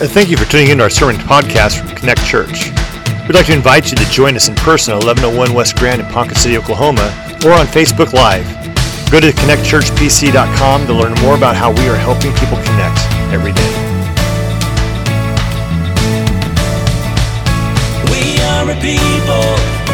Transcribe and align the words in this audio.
And 0.00 0.10
thank 0.10 0.30
you 0.30 0.38
for 0.38 0.50
tuning 0.50 0.70
in 0.70 0.78
to 0.78 0.84
our 0.84 0.88
sermon 0.88 1.16
podcast 1.16 1.78
from 1.78 1.94
Connect 1.94 2.24
Church. 2.24 2.70
We'd 3.28 3.34
like 3.34 3.44
to 3.46 3.52
invite 3.52 3.90
you 3.90 3.98
to 3.98 4.04
join 4.10 4.34
us 4.34 4.48
in 4.48 4.54
person 4.54 4.94
at 4.94 5.04
1101 5.04 5.52
West 5.52 5.76
Grand 5.76 6.00
in 6.00 6.06
Ponca 6.06 6.34
City, 6.34 6.56
Oklahoma, 6.56 7.12
or 7.44 7.52
on 7.52 7.66
Facebook 7.66 8.14
Live. 8.14 8.46
Go 9.12 9.20
to 9.20 9.30
connectchurchpc.com 9.30 10.86
to 10.86 10.94
learn 10.94 11.12
more 11.20 11.34
about 11.36 11.54
how 11.54 11.70
we 11.70 11.86
are 11.86 11.96
helping 11.96 12.32
people 12.32 12.56
connect 12.64 12.96
every 13.28 13.52
day. 13.52 13.72
We 18.08 18.40
are 18.40 18.70
a 18.70 18.76
people, 18.80 19.89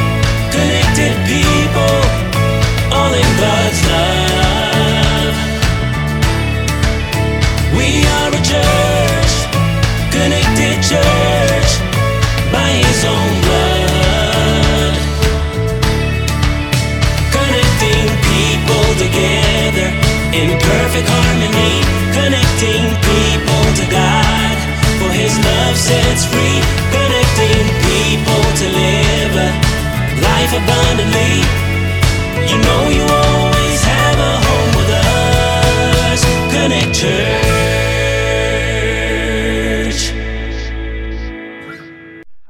His 25.16 25.38
love 25.38 25.76
sets 25.76 26.26
free, 26.26 26.60
connecting 26.92 27.66
people 27.88 28.42
to 28.60 28.66
live 28.68 29.34
life 30.20 30.52
abundantly. 30.52 31.40
You 32.50 32.58
know 32.60 32.82
you 32.90 33.02
always 33.02 33.80
have 33.84 34.18
a 34.18 34.40
home 34.46 34.72
with 34.76 34.90
us. 34.92 36.20
Connect 36.52 36.92
Church. 36.94 37.16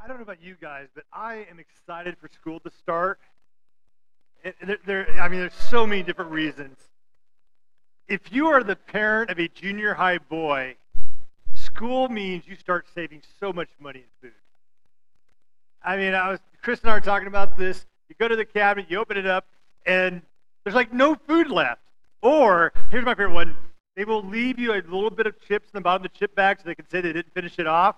I 0.02 0.08
don't 0.08 0.16
know 0.16 0.24
about 0.24 0.42
you 0.42 0.56
guys, 0.60 0.88
but 0.92 1.04
I 1.12 1.46
am 1.48 1.60
excited 1.60 2.16
for 2.18 2.28
school 2.28 2.58
to 2.60 2.70
start. 2.70 3.20
There, 4.42 4.78
there, 4.84 5.20
I 5.20 5.28
mean, 5.28 5.38
there's 5.38 5.54
so 5.54 5.86
many 5.86 6.02
different 6.02 6.32
reasons. 6.32 6.78
If 8.08 8.32
you 8.32 8.48
are 8.48 8.64
the 8.64 8.76
parent 8.76 9.30
of 9.30 9.38
a 9.38 9.46
junior 9.48 9.94
high 9.94 10.18
boy, 10.18 10.76
school 11.76 12.08
means 12.08 12.46
you 12.46 12.56
start 12.56 12.86
saving 12.94 13.22
so 13.38 13.52
much 13.52 13.68
money 13.78 14.00
in 14.00 14.04
food. 14.20 14.36
I 15.84 15.96
mean, 15.96 16.14
I 16.14 16.30
was 16.30 16.40
Chris 16.62 16.80
and 16.80 16.90
I 16.90 16.94
were 16.94 17.00
talking 17.00 17.28
about 17.28 17.56
this. 17.56 17.86
You 18.08 18.16
go 18.18 18.28
to 18.28 18.36
the 18.36 18.44
cabinet, 18.44 18.86
you 18.90 18.98
open 18.98 19.16
it 19.16 19.26
up, 19.26 19.46
and 19.84 20.22
there's 20.64 20.74
like 20.74 20.92
no 20.92 21.14
food 21.14 21.50
left. 21.50 21.82
Or 22.22 22.72
here's 22.90 23.04
my 23.04 23.14
favorite 23.14 23.34
one: 23.34 23.56
they 23.94 24.04
will 24.04 24.24
leave 24.24 24.58
you 24.58 24.72
a 24.72 24.80
little 24.80 25.10
bit 25.10 25.26
of 25.26 25.34
chips 25.46 25.68
in 25.72 25.78
the 25.78 25.80
bottom 25.82 26.04
of 26.04 26.10
the 26.10 26.18
chip 26.18 26.34
bag 26.34 26.58
so 26.58 26.64
they 26.64 26.74
can 26.74 26.88
say 26.88 27.00
they 27.00 27.12
didn't 27.12 27.32
finish 27.34 27.58
it 27.58 27.66
off. 27.66 27.96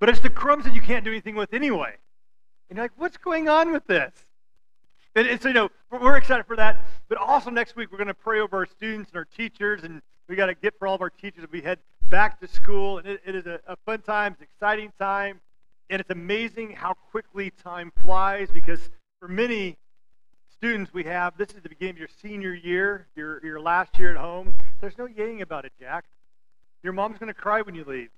But 0.00 0.08
it's 0.08 0.20
the 0.20 0.30
crumbs 0.30 0.64
that 0.64 0.74
you 0.74 0.82
can't 0.82 1.04
do 1.04 1.10
anything 1.12 1.36
with 1.36 1.54
anyway. 1.54 1.94
And 2.68 2.76
you're 2.76 2.84
like, 2.84 2.92
what's 2.96 3.16
going 3.16 3.48
on 3.48 3.70
with 3.70 3.86
this? 3.86 4.12
And, 5.14 5.28
and 5.28 5.40
so, 5.40 5.48
you 5.48 5.54
know, 5.54 5.68
we're, 5.92 6.16
excited 6.16 6.46
for 6.46 6.56
that. 6.56 6.88
But 7.08 7.18
also 7.18 7.50
next 7.50 7.76
week, 7.76 7.92
we're 7.92 7.98
going 7.98 8.08
to 8.08 8.14
pray 8.14 8.40
over 8.40 8.56
our 8.56 8.66
students 8.66 9.10
and 9.10 9.18
our 9.18 9.26
teachers. 9.26 9.84
And 9.84 10.02
we 10.28 10.34
got 10.34 10.46
to 10.46 10.54
get 10.54 10.76
for 10.78 10.88
all 10.88 10.94
of 10.94 11.02
our 11.02 11.10
teachers 11.10 11.44
we 11.52 11.60
head 11.60 11.78
back 12.12 12.38
to 12.40 12.46
school. 12.46 12.98
And 12.98 13.08
it, 13.08 13.22
it 13.24 13.34
is 13.34 13.46
a, 13.46 13.58
a 13.66 13.74
fun 13.74 14.02
time, 14.02 14.32
it's 14.32 14.42
an 14.42 14.46
exciting 14.54 14.92
time. 15.00 15.40
And 15.88 15.98
it's 15.98 16.10
amazing 16.10 16.72
how 16.72 16.92
quickly 17.10 17.50
time 17.50 17.90
flies 18.02 18.48
because 18.52 18.90
for 19.18 19.28
many 19.28 19.78
students 20.50 20.92
we 20.92 21.04
have, 21.04 21.36
this 21.38 21.48
is 21.48 21.62
the 21.62 21.70
beginning 21.70 21.94
of 21.94 21.98
your 21.98 22.08
senior 22.22 22.54
year, 22.54 23.06
your, 23.16 23.44
your 23.44 23.60
last 23.60 23.98
year 23.98 24.10
at 24.10 24.18
home. 24.18 24.54
There's 24.80 24.96
no 24.98 25.06
yaying 25.06 25.40
about 25.40 25.64
it, 25.64 25.72
Jack. 25.80 26.04
Your 26.82 26.92
mom's 26.92 27.18
going 27.18 27.28
to 27.28 27.34
cry 27.34 27.62
when 27.62 27.74
you 27.74 27.84
leave. 27.84 28.10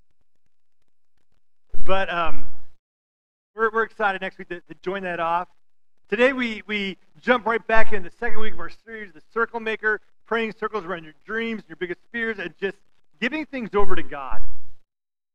But 1.84 2.12
um, 2.12 2.48
we're, 3.54 3.70
we're 3.72 3.84
excited 3.84 4.20
next 4.20 4.38
week 4.38 4.48
to, 4.48 4.60
to 4.60 4.74
join 4.82 5.04
that 5.04 5.20
off. 5.20 5.48
Today 6.08 6.32
we, 6.32 6.62
we 6.66 6.96
jump 7.22 7.46
right 7.46 7.64
back 7.64 7.92
in 7.92 8.02
the 8.02 8.10
second 8.18 8.40
week 8.40 8.54
of 8.54 8.60
our 8.60 8.70
series, 8.84 9.12
The 9.12 9.22
Circle 9.32 9.60
Maker, 9.60 10.00
praying 10.26 10.54
circles 10.58 10.84
around 10.84 11.04
your 11.04 11.14
dreams, 11.24 11.62
your 11.68 11.76
biggest 11.76 12.00
fears, 12.10 12.38
and 12.38 12.54
just 12.60 12.76
giving 13.20 13.46
things 13.46 13.70
over 13.74 13.96
to 13.96 14.02
God. 14.02 14.42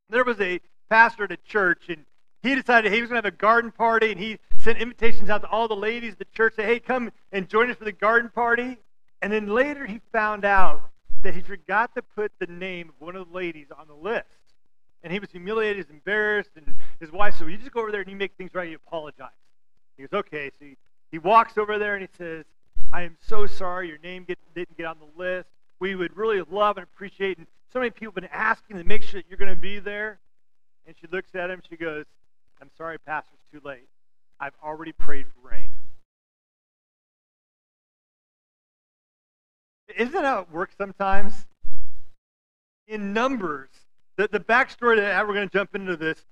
There 0.10 0.24
was 0.24 0.40
a 0.40 0.60
pastor 0.90 1.26
at 1.26 1.32
a 1.32 1.38
church, 1.38 1.84
and 1.90 2.06
he 2.42 2.56
decided 2.56 2.92
he 2.92 3.02
was 3.02 3.10
going 3.10 3.22
to 3.22 3.28
have 3.28 3.34
a 3.34 3.38
garden 3.38 3.72
party, 3.72 4.12
and 4.12 4.20
he 4.20 4.40
sent 4.58 4.80
invitations 4.80 5.30
out 5.30 5.42
to 5.42 5.50
all 5.50 5.68
the 5.68 5.76
ladies 5.76 6.14
at 6.14 6.20
the 6.20 6.26
church, 6.26 6.56
say, 6.56 6.64
hey, 6.64 6.80
come 6.80 7.12
and 7.32 7.48
join 7.48 7.70
us 7.70 7.78
for 7.78 7.86
the 7.86 7.92
garden 7.92 8.30
party. 8.34 8.78
And 9.22 9.32
then 9.32 9.48
later 9.48 9.86
he 9.86 10.00
found 10.12 10.46
out 10.46 10.90
that 11.22 11.36
he 11.36 11.42
forgot 11.42 11.94
to 11.96 12.02
put 12.02 12.32
the 12.40 12.48
name 12.48 12.90
of 12.90 12.96
one 13.00 13.16
of 13.16 13.30
the 13.30 13.36
ladies 13.36 13.68
on 13.78 13.88
the 13.88 13.94
list. 13.94 14.26
And 15.04 15.14
he 15.14 15.20
was 15.20 15.30
humiliated, 15.32 15.78
he 15.78 15.82
was 15.82 15.90
embarrassed, 15.90 16.52
and 16.56 16.76
his 17.00 17.12
wife 17.12 17.36
said, 17.36 17.44
well, 17.44 17.52
you 17.52 17.58
just 17.58 17.72
go 17.72 17.82
over 17.82 17.92
there 17.92 18.02
and 18.02 18.10
you 18.10 18.18
make 18.18 18.34
things 18.38 18.54
right, 18.54 18.70
you 18.70 18.78
apologize. 18.88 19.30
He 19.98 20.04
goes, 20.04 20.20
okay. 20.20 20.52
So 20.60 20.66
he, 20.66 20.78
he 21.12 21.20
walks 21.20 21.58
over 21.58 21.78
there 21.78 21.96
and 21.96 22.02
he 22.02 22.10
says, 22.18 22.46
I 22.92 23.04
am 23.04 23.18
so 23.26 23.46
sorry 23.46 23.88
your 23.88 23.98
name 24.00 24.24
get, 24.24 24.40
didn't 24.56 24.78
get 24.78 24.86
on 24.86 24.98
the 25.00 25.22
list. 25.22 25.48
We 25.80 25.96
would 25.96 26.18
really 26.18 26.42
love 26.50 26.78
and 26.78 26.84
appreciate, 26.84 27.38
and 27.38 27.48
so 27.72 27.80
many 27.80 27.92
people 27.92 28.14
have 28.14 28.16
been 28.16 28.30
asking 28.32 28.78
to 28.78 28.84
make 28.84 29.04
sure 29.04 29.22
that 29.22 29.26
you're 29.30 29.38
going 29.38 29.54
to 29.54 29.60
be 29.60 29.80
there. 29.80 30.20
And 30.88 30.96
she 31.00 31.08
looks 31.12 31.36
at 31.36 31.50
him, 31.50 31.62
she 31.70 31.78
goes, 31.78 32.06
I'm 32.62 32.70
sorry, 32.78 32.98
Pastor, 32.98 33.32
it's 33.34 33.62
too 33.62 33.68
late. 33.68 33.88
I've 34.40 34.54
already 34.64 34.92
prayed 34.92 35.26
for 35.28 35.50
rain. 35.50 35.70
Isn't 39.96 40.14
that 40.14 40.24
how 40.24 40.40
it 40.40 40.52
works 40.52 40.76
sometimes? 40.78 41.46
In 42.88 43.14
Numbers, 43.14 43.70
the, 44.16 44.28
the 44.32 44.40
backstory 44.40 44.98
that 44.98 45.28
we're 45.28 45.34
going 45.34 45.48
to 45.48 45.54
jump 45.54 45.76
into 45.76 45.96
this. 45.96 46.26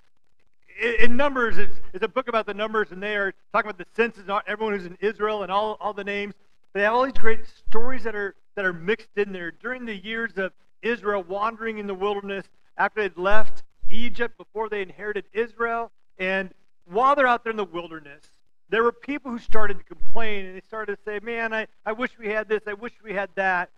In, 0.81 0.95
in 0.99 1.17
Numbers, 1.17 1.57
it's, 1.57 1.75
it's 1.93 2.03
a 2.03 2.07
book 2.07 2.27
about 2.27 2.45
the 2.45 2.53
numbers, 2.53 2.91
and 2.91 3.01
they 3.01 3.15
are 3.15 3.33
talking 3.51 3.69
about 3.69 3.77
the 3.77 3.85
census, 3.95 4.23
everyone 4.47 4.73
who's 4.73 4.85
in 4.85 4.97
Israel, 5.01 5.43
and 5.43 5.51
all, 5.51 5.77
all 5.79 5.93
the 5.93 6.03
names. 6.03 6.33
They 6.73 6.81
have 6.83 6.93
all 6.93 7.03
these 7.03 7.13
great 7.13 7.41
stories 7.47 8.03
that 8.03 8.15
are 8.15 8.35
that 8.55 8.65
are 8.65 8.73
mixed 8.73 9.17
in 9.17 9.31
there. 9.31 9.51
During 9.51 9.85
the 9.85 9.95
years 9.95 10.37
of 10.37 10.51
Israel 10.81 11.23
wandering 11.23 11.77
in 11.77 11.87
the 11.87 11.93
wilderness, 11.93 12.45
after 12.77 13.01
they'd 13.01 13.17
left 13.17 13.63
Egypt, 13.89 14.37
before 14.37 14.69
they 14.69 14.81
inherited 14.81 15.25
Israel, 15.33 15.91
and 16.17 16.53
while 16.85 17.15
they're 17.15 17.27
out 17.27 17.43
there 17.43 17.51
in 17.51 17.57
the 17.57 17.63
wilderness, 17.65 18.23
there 18.69 18.83
were 18.83 18.91
people 18.91 19.31
who 19.31 19.39
started 19.39 19.77
to 19.77 19.83
complain, 19.83 20.45
and 20.45 20.55
they 20.55 20.61
started 20.61 20.97
to 20.97 21.01
say, 21.03 21.19
"Man, 21.23 21.53
I, 21.53 21.67
I 21.85 21.93
wish 21.93 22.11
we 22.19 22.27
had 22.27 22.47
this. 22.49 22.61
I 22.67 22.73
wish 22.73 22.93
we 23.03 23.13
had 23.13 23.29
that." 23.35 23.69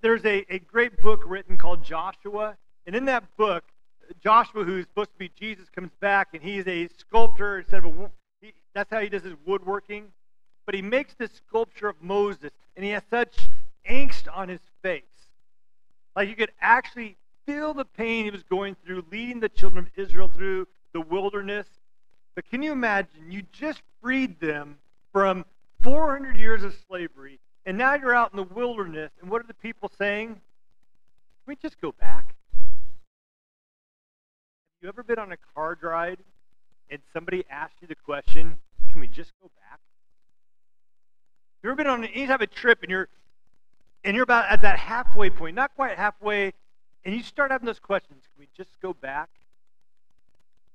there's 0.00 0.24
a, 0.24 0.44
a 0.48 0.58
great 0.58 1.00
book 1.00 1.22
written 1.26 1.56
called 1.56 1.82
Joshua. 1.82 2.56
And 2.86 2.94
in 2.94 3.04
that 3.06 3.24
book, 3.36 3.64
Joshua, 4.22 4.64
who's 4.64 4.86
supposed 4.86 5.12
to 5.12 5.18
be 5.18 5.30
Jesus, 5.38 5.68
comes 5.68 5.90
back 6.00 6.28
and 6.32 6.42
he's 6.42 6.66
a 6.66 6.88
sculptor 6.98 7.58
instead 7.58 7.84
of 7.84 7.86
a. 7.86 8.10
He, 8.40 8.52
that's 8.74 8.90
how 8.90 9.00
he 9.00 9.08
does 9.08 9.22
his 9.22 9.34
woodworking. 9.44 10.06
But 10.66 10.74
he 10.74 10.82
makes 10.82 11.14
this 11.14 11.30
sculpture 11.32 11.88
of 11.88 11.96
Moses, 12.00 12.52
and 12.76 12.84
he 12.84 12.92
has 12.92 13.02
such 13.10 13.48
angst 13.88 14.24
on 14.32 14.48
his 14.48 14.60
face. 14.82 15.02
Like 16.20 16.28
you 16.28 16.36
could 16.36 16.52
actually 16.60 17.16
feel 17.46 17.72
the 17.72 17.86
pain 17.86 18.26
he 18.26 18.30
was 18.30 18.42
going 18.42 18.76
through, 18.84 19.06
leading 19.10 19.40
the 19.40 19.48
children 19.48 19.86
of 19.86 19.90
Israel 19.96 20.28
through 20.28 20.68
the 20.92 21.00
wilderness. 21.00 21.66
But 22.34 22.44
can 22.50 22.62
you 22.62 22.72
imagine? 22.72 23.32
You 23.32 23.40
just 23.52 23.80
freed 24.02 24.38
them 24.38 24.76
from 25.14 25.46
400 25.82 26.36
years 26.36 26.62
of 26.62 26.76
slavery, 26.86 27.40
and 27.64 27.78
now 27.78 27.94
you're 27.94 28.14
out 28.14 28.34
in 28.34 28.36
the 28.36 28.42
wilderness, 28.42 29.10
and 29.22 29.30
what 29.30 29.40
are 29.40 29.46
the 29.46 29.54
people 29.54 29.90
saying? 29.96 30.28
Can 30.34 30.40
we 31.46 31.56
just 31.56 31.80
go 31.80 31.94
back? 31.98 32.34
Have 32.52 32.66
you 34.82 34.88
ever 34.90 35.02
been 35.02 35.18
on 35.18 35.32
a 35.32 35.38
car 35.54 35.78
ride 35.80 36.18
and 36.90 37.00
somebody 37.14 37.46
asked 37.48 37.76
you 37.80 37.88
the 37.88 37.94
question, 37.94 38.58
can 38.92 39.00
we 39.00 39.06
just 39.06 39.32
go 39.40 39.50
back? 39.70 39.80
You 41.62 41.70
ever 41.70 41.76
been 41.76 41.86
on 41.86 42.04
any 42.04 42.26
type 42.26 42.42
of 42.42 42.50
trip 42.50 42.82
and 42.82 42.90
you're 42.90 43.08
and 44.04 44.14
you're 44.14 44.24
about 44.24 44.50
at 44.50 44.62
that 44.62 44.78
halfway 44.78 45.30
point, 45.30 45.54
not 45.54 45.74
quite 45.74 45.96
halfway, 45.96 46.52
and 47.04 47.14
you 47.14 47.22
start 47.22 47.50
having 47.50 47.66
those 47.66 47.80
questions, 47.80 48.22
can 48.34 48.40
we 48.40 48.48
just 48.56 48.80
go 48.80 48.92
back? 48.94 49.28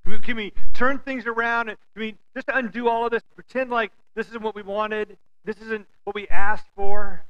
Can 0.04 0.14
we, 0.14 0.20
can 0.20 0.36
we 0.36 0.54
turn 0.74 1.00
things 1.00 1.26
around? 1.26 1.68
Can 1.68 1.78
we 1.96 2.16
just 2.36 2.48
undo 2.54 2.88
all 2.88 3.06
of 3.06 3.12
this, 3.12 3.24
pretend 3.34 3.70
like 3.70 3.92
this 4.14 4.28
isn't 4.30 4.44
what 4.44 4.56
we 4.56 4.62
wanted, 4.62 5.18
this 5.44 5.58
isn't 5.58 5.88
what 6.04 6.16
we 6.16 6.28
asked 6.28 6.68
for? 6.76 7.26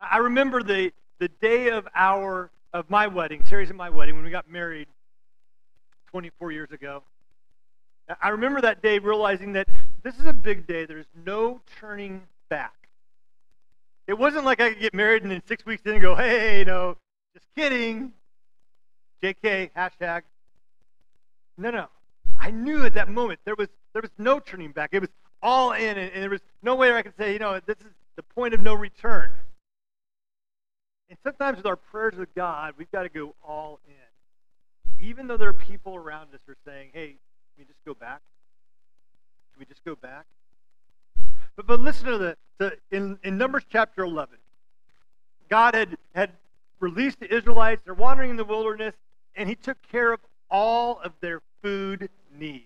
I 0.00 0.18
remember 0.18 0.62
the, 0.62 0.92
the 1.18 1.28
day 1.28 1.70
of 1.70 1.88
our 1.94 2.50
of 2.72 2.90
my 2.90 3.06
wedding, 3.06 3.42
Terry's 3.44 3.70
and 3.70 3.78
my 3.78 3.90
wedding, 3.90 4.14
when 4.14 4.24
we 4.24 4.30
got 4.30 4.50
married 4.50 4.88
24 6.10 6.52
years 6.52 6.70
ago. 6.70 7.02
I 8.22 8.30
remember 8.30 8.60
that 8.62 8.82
day 8.82 8.98
realizing 8.98 9.52
that 9.54 9.68
this 10.02 10.18
is 10.18 10.26
a 10.26 10.32
big 10.32 10.66
day. 10.66 10.86
There's 10.86 11.06
no 11.24 11.60
turning 11.80 12.22
back. 12.48 12.77
It 14.08 14.18
wasn't 14.18 14.46
like 14.46 14.58
I 14.58 14.70
could 14.70 14.80
get 14.80 14.94
married 14.94 15.22
and 15.22 15.30
then 15.30 15.42
six 15.46 15.66
weeks 15.66 15.82
in 15.84 15.92
and 15.92 16.00
go, 16.00 16.14
hey, 16.14 16.64
no, 16.66 16.96
just 17.34 17.46
kidding. 17.54 18.14
JK, 19.22 19.70
hashtag. 19.76 20.22
No, 21.58 21.70
no. 21.70 21.88
I 22.40 22.50
knew 22.50 22.86
at 22.86 22.94
that 22.94 23.10
moment 23.10 23.40
there 23.44 23.54
was 23.56 23.68
there 23.92 24.00
was 24.00 24.10
no 24.16 24.40
turning 24.40 24.72
back. 24.72 24.90
It 24.92 25.00
was 25.00 25.10
all 25.42 25.72
in, 25.72 25.98
and, 25.98 26.10
and 26.12 26.22
there 26.22 26.30
was 26.30 26.40
no 26.62 26.74
way 26.74 26.90
I 26.92 27.02
could 27.02 27.16
say, 27.18 27.34
you 27.34 27.38
know, 27.38 27.60
this 27.66 27.76
is 27.80 27.92
the 28.16 28.22
point 28.22 28.54
of 28.54 28.62
no 28.62 28.72
return. 28.72 29.30
And 31.10 31.18
sometimes 31.22 31.58
with 31.58 31.66
our 31.66 31.76
prayers 31.76 32.14
with 32.16 32.34
God, 32.34 32.74
we've 32.78 32.90
got 32.90 33.02
to 33.02 33.08
go 33.08 33.34
all 33.46 33.78
in. 33.86 35.06
even 35.06 35.26
though 35.26 35.36
there 35.36 35.48
are 35.48 35.54
people 35.54 35.94
around 35.96 36.34
us 36.34 36.40
who 36.46 36.52
are 36.52 36.56
saying, 36.64 36.90
hey, 36.94 37.08
can 37.08 37.58
we 37.58 37.64
just 37.64 37.84
go 37.84 37.92
back? 37.92 38.20
Can 39.52 39.60
we 39.60 39.66
just 39.66 39.84
go 39.84 39.94
back? 39.94 40.26
But, 41.58 41.66
but 41.66 41.80
listen 41.80 42.06
to 42.06 42.18
the, 42.18 42.36
the 42.58 42.78
in, 42.92 43.18
in 43.24 43.36
Numbers 43.36 43.64
chapter 43.68 44.04
11, 44.04 44.36
God 45.50 45.74
had, 45.74 45.98
had 46.14 46.30
released 46.78 47.18
the 47.18 47.34
Israelites. 47.34 47.82
They're 47.84 47.94
wandering 47.94 48.30
in 48.30 48.36
the 48.36 48.44
wilderness, 48.44 48.94
and 49.34 49.48
he 49.48 49.56
took 49.56 49.76
care 49.90 50.12
of 50.12 50.20
all 50.48 51.00
of 51.02 51.14
their 51.20 51.42
food 51.60 52.10
needs. 52.32 52.64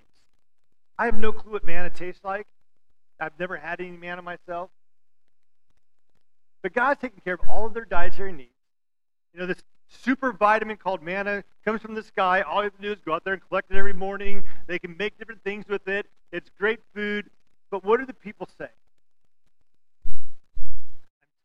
I 0.98 1.06
have 1.06 1.16
no 1.16 1.32
clue 1.32 1.52
what 1.52 1.64
manna 1.64 1.88
tastes 1.88 2.22
like. 2.22 2.46
I've 3.18 3.32
never 3.40 3.56
had 3.56 3.80
any 3.80 3.92
manna 3.92 4.20
myself. 4.20 4.68
But 6.60 6.74
God's 6.74 7.00
taking 7.00 7.22
care 7.24 7.34
of 7.34 7.40
all 7.48 7.64
of 7.64 7.72
their 7.72 7.86
dietary 7.86 8.32
needs. 8.32 8.50
You 9.32 9.40
know, 9.40 9.46
this 9.46 9.62
super 9.88 10.32
vitamin 10.32 10.76
called 10.76 11.02
manna 11.02 11.44
comes 11.64 11.80
from 11.80 11.94
the 11.94 12.02
sky. 12.02 12.42
All 12.42 12.58
you 12.58 12.64
have 12.64 12.76
to 12.76 12.82
do 12.82 12.92
is 12.92 12.98
go 13.06 13.14
out 13.14 13.24
there 13.24 13.32
and 13.32 13.42
collect 13.48 13.70
it 13.70 13.76
every 13.78 13.94
morning. 13.94 14.42
They 14.66 14.78
can 14.78 14.94
make 14.98 15.18
different 15.18 15.42
things 15.44 15.66
with 15.66 15.88
it. 15.88 16.04
It's 16.30 16.50
great 16.58 16.80
food. 16.94 17.30
But 17.70 17.84
what 17.84 17.98
do 17.98 18.04
the 18.04 18.12
people 18.12 18.46
say? 18.58 18.68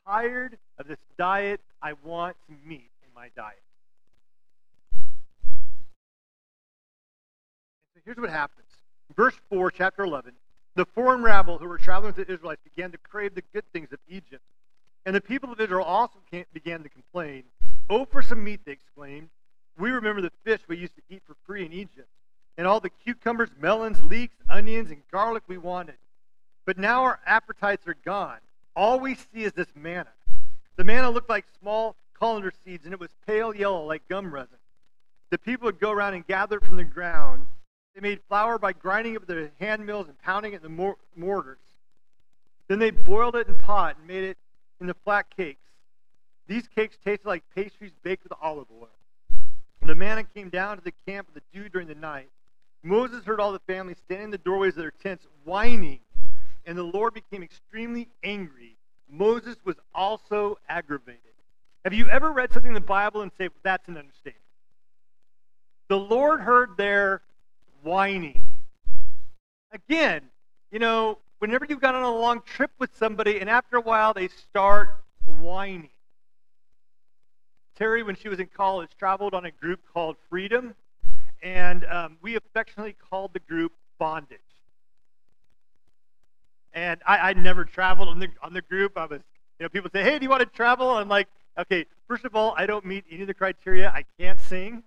Tired 0.08 0.58
of 0.78 0.88
this 0.88 1.00
diet. 1.18 1.60
I 1.82 1.94
want 2.02 2.38
meat 2.66 2.90
in 3.04 3.10
my 3.14 3.30
diet. 3.36 3.62
So 7.94 8.00
here's 8.06 8.18
what 8.18 8.30
happens. 8.30 8.68
Verse 9.16 9.36
4, 9.50 9.70
chapter 9.72 10.04
11. 10.04 10.32
The 10.76 10.86
foreign 10.86 11.24
rabble 11.24 11.58
who 11.58 11.68
were 11.68 11.78
traveling 11.78 12.14
with 12.16 12.26
the 12.26 12.34
Israelites 12.34 12.62
began 12.64 12.92
to 12.92 12.98
crave 12.98 13.36
the 13.36 13.44
good 13.52 13.66
things 13.74 13.92
of 13.92 14.00
Egypt. 14.08 14.44
And 15.06 15.14
the 15.14 15.20
people 15.20 15.52
of 15.52 15.60
Israel 15.60 15.84
also 15.84 16.20
began 16.54 16.84
to 16.84 16.90
complain. 16.90 17.44
Oh, 17.90 18.06
for 18.06 18.22
some 18.22 18.44
meat, 18.44 18.62
they 18.66 18.74
exclaimed. 18.74 19.28
We 19.78 19.92
remember 19.92 20.22
the 20.22 20.32
fish 20.46 20.62
we 20.70 20.78
used 20.78 20.96
to 20.96 21.02
eat 21.10 21.22
for 21.28 21.36
free 21.46 21.66
in 21.66 21.74
Egypt, 21.74 22.08
and 22.58 22.66
all 22.66 22.80
the 22.80 22.90
cucumbers, 22.90 23.50
melons, 23.60 24.02
leeks, 24.04 24.36
onions, 24.50 24.90
and 24.90 25.02
garlic 25.12 25.44
we 25.48 25.58
wanted. 25.58 25.96
But 26.66 26.78
now 26.78 27.04
our 27.04 27.20
appetites 27.26 27.88
are 27.88 27.98
gone. 28.06 28.40
All 28.78 29.00
we 29.00 29.16
see 29.16 29.44
is 29.44 29.54
this 29.54 29.66
manna. 29.76 30.12
The 30.76 30.84
manna 30.84 31.10
looked 31.10 31.30
like 31.32 31.46
small 31.60 31.96
coriander 32.14 32.54
seeds, 32.64 32.86
and 32.86 32.94
it 32.94 33.00
was 33.00 33.10
pale 33.26 33.56
yellow 33.56 33.84
like 33.84 34.08
gum 34.08 34.32
resin. 34.32 34.60
The 35.32 35.40
people 35.40 35.66
would 35.66 35.80
go 35.80 35.90
around 35.90 36.14
and 36.14 36.26
gather 36.28 36.58
it 36.58 36.64
from 36.64 36.78
the 36.78 36.84
ground. 36.84 37.48
They 37.96 38.02
made 38.02 38.22
flour 38.28 38.60
by 38.60 38.74
grinding 38.74 39.16
it 39.16 39.20
with 39.20 39.30
their 39.30 39.50
hand 39.60 39.84
mills 39.84 40.08
and 40.08 40.22
pounding 40.22 40.54
it 40.54 40.58
in 40.58 40.62
the 40.62 40.70
mor- 40.70 40.98
mortars. 41.16 41.58
Then 42.68 42.78
they 42.78 42.92
boiled 42.92 43.36
it 43.36 43.48
in 43.48 43.56
pot 43.56 43.96
and 43.98 44.08
made 44.08 44.24
it 44.24 44.38
into 44.80 44.94
flat 44.94 45.26
cakes. 45.36 45.66
These 46.48 46.68
cakes 46.68 46.98
tasted 47.04 47.28
like 47.28 47.44
pastries 47.56 47.94
baked 48.04 48.26
with 48.26 48.34
olive 48.40 48.68
oil. 48.80 48.90
The 49.82 49.96
manna 49.96 50.24
came 50.24 50.50
down 50.50 50.78
to 50.78 50.84
the 50.84 50.94
camp 51.08 51.28
of 51.30 51.34
the 51.34 51.42
dew 51.52 51.68
during 51.68 51.88
the 51.88 51.96
night. 51.96 52.30
Moses 52.84 53.26
heard 53.26 53.40
all 53.40 53.54
the 53.54 53.60
families 53.60 53.98
standing 54.06 54.26
in 54.26 54.32
the 54.32 54.38
doorways 54.38 54.74
of 54.74 54.84
their 54.84 54.92
tents 54.92 55.26
whining, 55.46 56.00
and 56.68 56.78
the 56.78 56.84
Lord 56.84 57.14
became 57.14 57.42
extremely 57.42 58.10
angry. 58.24 58.76
Moses 59.10 59.56
was 59.64 59.78
also 59.96 60.60
aggravated. 60.68 61.22
Have 61.86 61.94
you 61.94 62.10
ever 62.10 62.32
read 62.32 62.52
something 62.52 62.70
in 62.70 62.76
the 62.76 62.82
Bible 62.82 63.22
and 63.22 63.32
say, 63.38 63.48
that's 63.64 63.88
an 63.88 63.96
understatement? 63.96 64.44
The 65.88 65.98
Lord 65.98 66.42
heard 66.42 66.76
their 66.76 67.22
whining. 67.82 68.46
Again, 69.72 70.24
you 70.70 70.80
know, 70.80 71.20
whenever 71.40 71.66
you've 71.66 71.80
gone 71.80 71.96
on 71.96 72.04
a 72.04 72.14
long 72.14 72.42
trip 72.42 72.72
with 72.78 72.96
somebody 72.98 73.40
and 73.40 73.50
after 73.50 73.78
a 73.78 73.82
while 73.82 74.14
they 74.14 74.28
start 74.28 74.98
whining. 75.26 75.90
Terry, 77.78 78.04
when 78.04 78.16
she 78.16 78.28
was 78.28 78.40
in 78.40 78.48
college, 78.48 78.90
traveled 79.00 79.34
on 79.34 79.46
a 79.46 79.52
group 79.52 79.80
called 79.94 80.18
Freedom, 80.30 80.76
and 81.42 81.86
um, 81.86 82.18
we 82.22 82.36
affectionately 82.36 82.96
called 83.10 83.32
the 83.34 83.40
group 83.40 83.72
Bondage. 84.00 84.40
And 86.78 87.02
I, 87.08 87.30
I 87.30 87.34
never 87.34 87.66
traveled 87.66 88.08
on 88.08 88.20
the 88.20 88.28
on 88.44 88.54
the 88.54 88.62
group. 88.62 89.00
I 89.00 89.06
was, 89.06 89.22
you 89.60 89.64
know, 89.66 89.70
people 89.70 89.90
say, 89.92 90.04
"Hey, 90.04 90.20
do 90.20 90.24
you 90.24 90.30
want 90.30 90.42
to 90.42 90.46
travel?" 90.46 90.92
I'm 90.92 91.10
like, 91.10 91.28
"Okay, 91.58 91.88
first 92.08 92.24
of 92.24 92.36
all, 92.36 92.54
I 92.56 92.68
don't 92.68 92.86
meet 92.86 93.04
any 93.10 93.22
of 93.22 93.28
the 93.28 93.34
criteria. 93.34 93.90
I 93.90 94.06
can't 94.20 94.40
sing." 94.40 94.84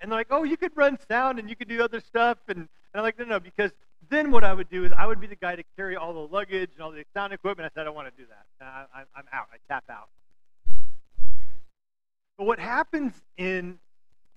And 0.00 0.12
they're 0.12 0.18
like, 0.20 0.28
"Oh, 0.30 0.44
you 0.44 0.56
could 0.56 0.70
run 0.76 0.96
sound 1.08 1.40
and 1.40 1.50
you 1.50 1.56
could 1.56 1.66
do 1.66 1.82
other 1.82 1.98
stuff." 1.98 2.38
And, 2.46 2.58
and 2.58 2.68
I'm 2.94 3.02
like, 3.02 3.18
"No, 3.18 3.24
no," 3.24 3.40
because 3.40 3.72
then 4.10 4.30
what 4.30 4.44
I 4.44 4.54
would 4.54 4.70
do 4.70 4.84
is 4.84 4.92
I 4.96 5.06
would 5.06 5.20
be 5.20 5.26
the 5.26 5.34
guy 5.34 5.56
to 5.56 5.64
carry 5.76 5.96
all 5.96 6.12
the 6.12 6.32
luggage 6.32 6.70
and 6.74 6.80
all 6.80 6.92
the 6.92 7.02
sound 7.14 7.32
equipment. 7.32 7.66
I 7.66 7.74
said, 7.74 7.80
I 7.80 7.84
don't 7.84 7.96
want 7.96 8.14
to 8.14 8.22
do 8.22 8.28
that. 8.28 8.64
Uh, 8.64 8.84
I, 8.94 9.00
I'm 9.16 9.24
out. 9.32 9.46
I 9.52 9.56
tap 9.66 9.84
out. 9.90 10.08
But 12.38 12.46
what 12.46 12.60
happens 12.60 13.12
in 13.36 13.78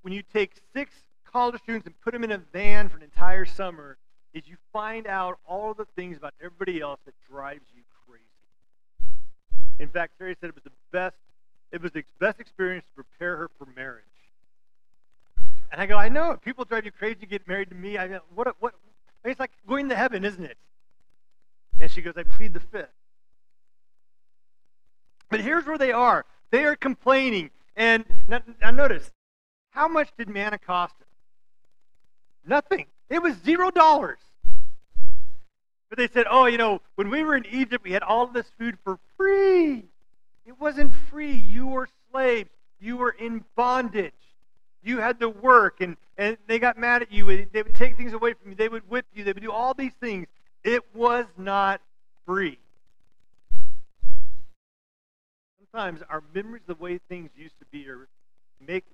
when 0.01 0.13
you 0.13 0.23
take 0.33 0.53
six 0.73 0.91
college 1.31 1.61
students 1.61 1.85
and 1.85 1.93
put 2.01 2.13
them 2.13 2.23
in 2.23 2.31
a 2.31 2.39
van 2.39 2.89
for 2.89 2.97
an 2.97 3.03
entire 3.03 3.45
summer 3.45 3.97
is 4.35 4.43
you 4.45 4.57
find 4.73 5.07
out 5.07 5.39
all 5.47 5.73
the 5.73 5.85
things 5.95 6.17
about 6.17 6.33
everybody 6.43 6.81
else 6.81 6.99
that 7.05 7.15
drives 7.31 7.63
you 7.73 7.81
crazy. 8.05 8.23
In 9.79 9.87
fact, 9.87 10.13
Terry 10.19 10.35
said 10.39 10.49
it 10.49 10.55
was 10.55 10.65
the 10.65 10.71
best. 10.91 11.15
It 11.71 11.81
was 11.81 11.93
the 11.93 12.03
best 12.19 12.39
experience 12.39 12.85
to 12.89 13.03
prepare 13.03 13.37
her 13.37 13.49
for 13.57 13.65
marriage. 13.75 14.03
And 15.71 15.81
I 15.81 15.85
go, 15.85 15.97
I 15.97 16.09
know. 16.09 16.37
People 16.43 16.65
drive 16.65 16.85
you 16.85 16.91
crazy 16.91 17.15
to 17.15 17.25
get 17.25 17.47
married 17.47 17.69
to 17.69 17.75
me. 17.75 17.97
I 17.97 18.07
go, 18.07 18.19
what, 18.35 18.55
what, 18.59 18.75
it's 19.23 19.39
like 19.39 19.51
going 19.67 19.89
to 19.89 19.95
heaven, 19.95 20.25
isn't 20.25 20.43
it? 20.43 20.57
And 21.79 21.89
she 21.89 22.01
goes, 22.01 22.13
I 22.17 22.23
plead 22.23 22.53
the 22.53 22.59
fifth. 22.59 22.89
But 25.29 25.39
here's 25.39 25.65
where 25.65 25.77
they 25.77 25.91
are. 25.91 26.25
They 26.51 26.65
are 26.65 26.75
complaining. 26.75 27.51
And 27.75 28.05
now, 28.27 28.41
now 28.61 28.71
notice, 28.71 29.11
how 29.71 29.87
much 29.87 30.09
did 30.17 30.29
manna 30.29 30.57
cost 30.57 30.97
them? 30.99 31.07
Nothing. 32.45 32.85
It 33.09 33.21
was 33.21 33.35
zero 33.43 33.71
dollars. 33.71 34.17
But 35.89 35.97
they 35.97 36.07
said, 36.07 36.25
oh, 36.29 36.45
you 36.45 36.57
know, 36.57 36.81
when 36.95 37.09
we 37.09 37.23
were 37.23 37.35
in 37.35 37.45
Egypt, 37.45 37.83
we 37.83 37.91
had 37.91 38.03
all 38.03 38.27
this 38.27 38.47
food 38.57 38.77
for 38.83 38.99
free. 39.17 39.83
It 40.45 40.59
wasn't 40.59 40.93
free. 41.09 41.33
You 41.33 41.67
were 41.67 41.87
slaves. 42.11 42.49
You 42.79 42.97
were 42.97 43.11
in 43.11 43.45
bondage. 43.55 44.13
You 44.83 44.99
had 44.99 45.19
to 45.19 45.29
work, 45.29 45.81
and, 45.81 45.97
and 46.17 46.37
they 46.47 46.59
got 46.59 46.77
mad 46.77 47.01
at 47.01 47.11
you. 47.11 47.45
They 47.51 47.63
would 47.63 47.75
take 47.75 47.97
things 47.97 48.13
away 48.13 48.33
from 48.33 48.51
you. 48.51 48.55
They 48.55 48.69
would 48.69 48.89
whip 48.89 49.05
you. 49.13 49.23
They 49.23 49.31
would 49.31 49.41
do 49.41 49.51
all 49.51 49.73
these 49.73 49.93
things. 49.99 50.27
It 50.63 50.83
was 50.93 51.25
not 51.37 51.81
free. 52.25 52.59
Sometimes 55.71 56.01
our 56.09 56.23
memories 56.33 56.63
of 56.67 56.77
the 56.77 56.83
way 56.83 56.99
things 57.09 57.29
used 57.35 57.57
to 57.59 57.65
be 57.65 57.87
are 57.89 58.07
make 58.65 58.85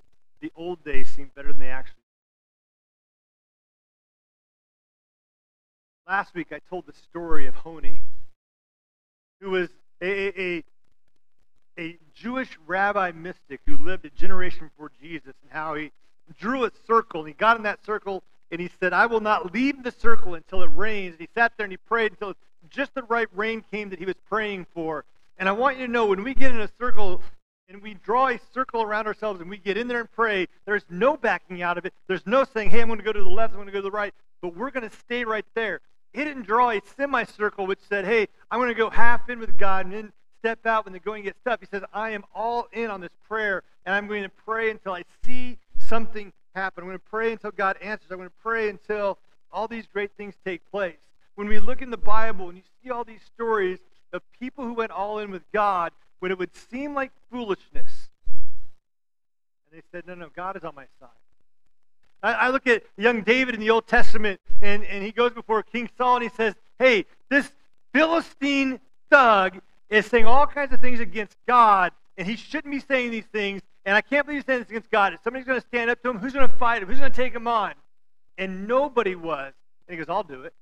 the 0.42 0.52
old 0.56 0.84
days 0.84 1.10
seem 1.10 1.32
better 1.36 1.52
than 1.52 1.60
they 1.60 1.68
actually 1.68 2.01
Last 6.08 6.34
week 6.34 6.48
I 6.52 6.60
told 6.70 6.86
the 6.88 6.94
story 6.94 7.48
of 7.48 7.56
Honi, 7.56 8.02
who 9.40 9.52
was 9.52 9.70
a, 10.02 10.42
a, 10.42 10.64
a 11.80 11.98
Jewish 12.16 12.58
rabbi 12.66 13.12
mystic 13.12 13.62
who 13.66 13.78
lived 13.78 14.06
a 14.06 14.10
generation 14.10 14.70
before 14.70 14.92
Jesus, 15.02 15.34
and 15.42 15.52
how 15.52 15.76
he 15.76 15.92
drew 16.40 16.66
a 16.66 16.72
circle, 16.88 17.22
and 17.22 17.28
he 17.30 17.34
got 17.34 17.58
in 17.58 17.64
that 17.64 17.86
circle, 17.86 18.24
and 18.52 18.60
he 18.60 18.70
said, 18.80 18.94
I 18.94 19.06
will 19.06 19.22
not 19.22 19.54
leave 19.54 19.84
the 19.84 19.92
circle 19.92 20.34
until 20.34 20.64
it 20.64 20.72
rains. 20.76 21.14
And 21.14 21.22
he 21.22 21.30
sat 21.34 21.54
there 21.56 21.66
and 21.66 21.72
he 21.72 21.78
prayed 21.78 22.12
until 22.12 22.34
just 22.70 22.94
the 22.94 23.04
right 23.04 23.28
rain 23.34 23.64
came 23.72 23.90
that 23.90 24.00
he 24.00 24.06
was 24.06 24.16
praying 24.28 24.68
for. 24.74 25.06
And 25.38 25.48
I 25.48 25.54
want 25.54 25.78
you 25.78 25.88
to 25.88 25.92
know 25.92 26.06
when 26.06 26.24
we 26.24 26.34
get 26.34 26.52
in 26.52 26.60
a 26.60 26.70
circle 26.78 27.22
and 27.70 27.82
we 27.82 27.94
draw 27.94 28.28
a 28.28 28.40
circle 28.54 28.82
around 28.82 29.08
ourselves 29.08 29.40
and 29.40 29.50
we 29.50 29.58
get 29.58 29.78
in 29.78 29.88
there 29.88 30.02
and 30.02 30.12
pray, 30.12 30.48
there's 30.66 30.84
no 30.90 31.16
backing 31.16 31.62
out 31.62 31.78
of 31.78 31.86
it. 31.86 31.94
There's 32.08 32.28
no 32.28 32.44
saying, 32.44 32.72
hey, 32.72 32.82
I'm 32.82 32.88
going 32.88 33.00
to 33.00 33.06
go 33.06 33.14
to 33.14 33.24
the 33.24 33.30
left, 33.30 33.54
I'm 33.54 33.58
going 33.58 33.68
to 33.68 33.72
go 33.72 33.80
to 33.80 33.84
the 33.84 33.92
right, 33.92 34.14
but 34.42 34.56
we're 34.56 34.72
going 34.72 34.88
to 34.88 34.96
stay 34.98 35.24
right 35.24 35.46
there. 35.54 35.80
He 36.14 36.24
didn't 36.24 36.44
draw 36.44 36.72
a 36.72 36.82
semicircle 36.98 37.68
which 37.68 37.80
said, 37.88 38.06
hey, 38.06 38.28
I'm 38.50 38.60
going 38.60 38.70
to 38.70 38.76
go 38.76 38.90
half 38.90 39.30
in 39.30 39.40
with 39.40 39.58
God 39.58 39.86
and 39.86 39.94
then 39.96 40.14
step 40.40 40.66
out 40.66 40.86
when 40.86 40.94
the 40.94 41.00
going 41.00 41.24
gets 41.24 41.40
tough. 41.46 41.60
He 41.60 41.68
says, 41.68 41.84
I 41.94 42.12
am 42.12 42.26
all 42.34 42.68
in 42.74 42.90
on 42.90 43.00
this 43.00 43.12
prayer, 43.28 43.64
and 43.86 43.96
I'm 43.96 44.08
going 44.08 44.24
to 44.24 44.30
pray 44.30 44.72
until 44.72 44.94
I 44.94 45.04
see 45.24 45.58
something 45.88 46.34
happen. 46.56 46.84
I'm 46.84 46.90
going 46.90 47.00
to 47.00 47.06
pray 47.10 47.32
until 47.32 47.52
God 47.52 47.78
answers. 47.82 48.08
I'm 48.12 48.18
going 48.18 48.30
to 48.30 48.36
pray 48.42 48.70
until 48.70 49.20
all 49.52 49.68
these 49.68 49.88
great 49.88 50.12
things 50.18 50.34
take 50.44 50.70
place. 50.72 50.98
When 51.36 51.48
we 51.48 51.60
look 51.60 51.82
in 51.82 51.92
the 51.92 51.98
Bible 51.98 52.50
and 52.50 52.58
you 52.58 52.64
see 52.84 52.90
all 52.90 53.04
these 53.04 53.22
stories 53.36 53.80
of 54.12 54.22
people 54.40 54.66
who 54.66 54.74
went 54.74 54.92
all 54.92 55.20
in 55.20 55.32
with 55.32 55.44
God, 55.54 55.92
when 56.20 56.32
it 56.32 56.38
would 56.38 56.56
seem 56.56 56.94
like 56.94 57.12
foolishness, 57.32 58.10
and 59.72 59.80
they 59.80 59.82
said, 59.92 60.06
No, 60.08 60.16
no, 60.16 60.30
God 60.36 60.58
is 60.58 60.64
on 60.64 60.76
my 60.76 60.86
side. 61.00 61.10
I, 62.24 62.34
I 62.34 62.50
look 62.50 62.68
at 62.68 62.84
young 62.98 63.22
David 63.22 63.56
in 63.56 63.62
the 63.62 63.70
Old 63.70 63.88
Testament, 63.88 64.40
and, 64.62 64.84
and 64.86 65.04
he 65.04 65.12
goes 65.12 65.32
before 65.32 65.64
King 65.64 65.90
Saul 65.98 66.18
and 66.18 66.24
he 66.24 66.30
says, 66.30 66.56
Hey, 66.80 67.06
this 67.30 67.52
Philistine 67.94 68.80
thug 69.10 69.60
is 69.90 70.06
saying 70.06 70.26
all 70.26 70.48
kinds 70.48 70.74
of 70.74 70.80
things 70.80 71.00
against 71.00 71.36
God, 71.48 71.92
and 72.18 72.28
he 72.28 72.36
shouldn't 72.36 72.72
be 72.72 72.80
saying 72.80 73.12
these 73.12 73.26
things. 73.26 73.62
And 73.86 73.96
I 73.96 74.02
can't 74.02 74.26
believe 74.26 74.40
he's 74.40 74.46
saying 74.46 74.60
this 74.60 74.70
against 74.70 74.92
God. 74.92 75.14
If 75.14 75.22
somebody's 75.24 75.46
going 75.46 75.60
to 75.60 75.68
stand 75.68 75.90
up 75.90 76.02
to 76.04 76.10
him, 76.10 76.20
who's 76.20 76.34
going 76.34 76.48
to 76.48 76.56
fight 76.56 76.84
him? 76.84 76.88
Who's 76.88 77.00
going 77.00 77.12
to 77.12 77.16
take 77.16 77.34
him 77.34 77.48
on? 77.48 77.74
And 78.38 78.68
nobody 78.68 79.16
was. 79.16 79.54
And 79.88 79.94
he 79.94 79.98
goes, 79.98 80.10
I'll 80.10 80.24
do 80.24 80.44
it. 80.44 80.54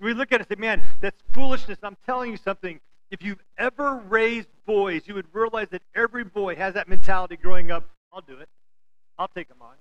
We 0.00 0.14
look 0.14 0.32
at 0.32 0.40
it 0.40 0.46
and 0.48 0.58
say, 0.58 0.60
man, 0.60 0.82
that's 1.02 1.20
foolishness. 1.32 1.78
I'm 1.82 1.96
telling 2.06 2.30
you 2.30 2.38
something. 2.38 2.80
If 3.10 3.22
you've 3.22 3.42
ever 3.58 3.96
raised 4.08 4.48
boys, 4.64 5.02
you 5.06 5.14
would 5.14 5.26
realize 5.32 5.68
that 5.70 5.82
every 5.94 6.24
boy 6.24 6.56
has 6.56 6.74
that 6.74 6.88
mentality 6.88 7.36
growing 7.36 7.70
up. 7.70 7.84
I'll 8.12 8.22
do 8.22 8.38
it. 8.38 8.48
I'll 9.18 9.28
take 9.28 9.48
them 9.48 9.58
on. 9.60 9.74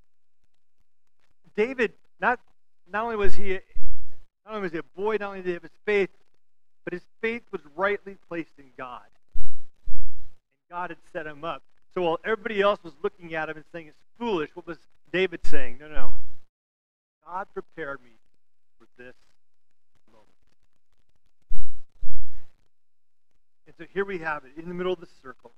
David, 1.56 1.94
not, 2.20 2.40
not 2.92 3.04
only 3.04 3.16
was 3.16 3.36
he 3.36 3.60
not 4.46 4.56
only 4.56 4.62
was 4.62 4.72
he 4.72 4.80
a 4.80 4.84
boy, 4.84 5.18
not 5.20 5.30
only 5.30 5.40
did 5.42 5.48
he 5.48 5.54
have 5.54 5.64
his 5.64 5.72
faith, 5.86 6.10
but 6.84 6.94
his 6.94 7.04
faith 7.22 7.44
was 7.52 7.62
rightly 7.76 8.18
placed 8.28 8.58
in 8.58 8.66
God. 8.78 9.06
And 9.88 9.98
God 10.72 10.90
had 10.90 10.98
set 11.14 11.28
him 11.28 11.44
up. 11.44 11.62
So 11.94 12.02
while 12.02 12.20
everybody 12.24 12.62
else 12.62 12.80
was 12.84 12.94
looking 13.04 13.36
at 13.36 13.50
him 13.50 13.58
and 13.58 13.66
saying 13.72 13.88
it's 13.88 13.98
foolish, 14.18 14.50
what 14.56 14.66
was 14.66 14.78
David 15.12 15.42
saying? 15.46 15.78
No, 15.80 15.88
no. 15.88 16.14
God 17.26 17.48
prepared 17.54 18.00
me 18.04 18.12
for 18.78 18.88
this 18.98 19.16
moment. 20.12 20.28
And 23.68 23.76
so 23.78 23.86
here 23.94 24.06
we 24.06 24.20
have 24.20 24.46
it 24.46 24.52
in 24.60 24.68
the 24.68 24.74
middle 24.74 24.94
of 24.94 25.00
the 25.00 25.08
circle. 25.22 25.52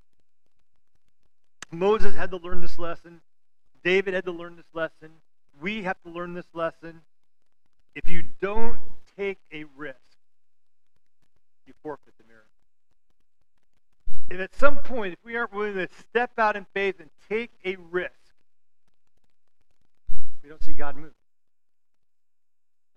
Moses 1.71 2.15
had 2.15 2.31
to 2.31 2.37
learn 2.37 2.59
this 2.59 2.77
lesson. 2.77 3.21
David 3.83 4.13
had 4.13 4.25
to 4.25 4.31
learn 4.31 4.57
this 4.57 4.65
lesson. 4.73 5.11
We 5.59 5.83
have 5.83 6.01
to 6.03 6.09
learn 6.09 6.33
this 6.33 6.45
lesson. 6.53 7.01
If 7.95 8.09
you 8.09 8.23
don't 8.41 8.79
take 9.17 9.39
a 9.51 9.65
risk, 9.75 9.97
you 11.67 11.73
forfeit 11.83 12.13
the 12.17 12.23
miracle. 12.25 12.47
If 14.29 14.39
at 14.39 14.55
some 14.57 14.77
point, 14.77 15.13
if 15.13 15.19
we 15.25 15.35
aren't 15.35 15.53
willing 15.53 15.75
to 15.75 15.89
step 15.99 16.31
out 16.37 16.55
in 16.55 16.65
faith 16.73 16.99
and 16.99 17.09
take 17.27 17.51
a 17.65 17.75
risk, 17.75 18.11
we 20.41 20.49
don't 20.49 20.63
see 20.63 20.73
God 20.73 20.95
move. 20.95 21.11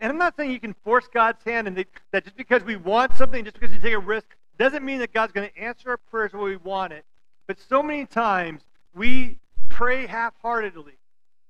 And 0.01 0.11
I'm 0.11 0.19
not 0.19 0.37
saying 0.37 0.51
you 0.51 0.61
can 0.61 0.75
force 0.85 1.09
God's 1.13 1.43
hand 1.45 1.67
and 1.67 1.85
that 2.11 2.25
just 2.25 2.37
because 2.37 2.63
we 2.63 2.77
want 2.77 3.15
something, 3.17 3.45
just 3.45 3.59
because 3.59 3.75
you 3.75 3.81
take 3.81 3.95
a 3.95 3.99
risk, 3.99 4.27
doesn't 4.59 4.85
mean 4.85 4.99
that 5.01 5.13
God's 5.13 5.33
going 5.33 5.49
to 5.49 5.59
answer 5.59 5.91
our 5.91 5.97
prayers 5.97 6.33
when 6.33 6.45
we 6.45 6.57
want 6.57 6.93
it. 6.93 7.05
But 7.47 7.59
so 7.59 7.83
many 7.83 8.07
times 8.07 8.63
we 8.95 9.39
pray 9.69 10.07
half 10.07 10.35
heartedly. 10.41 10.95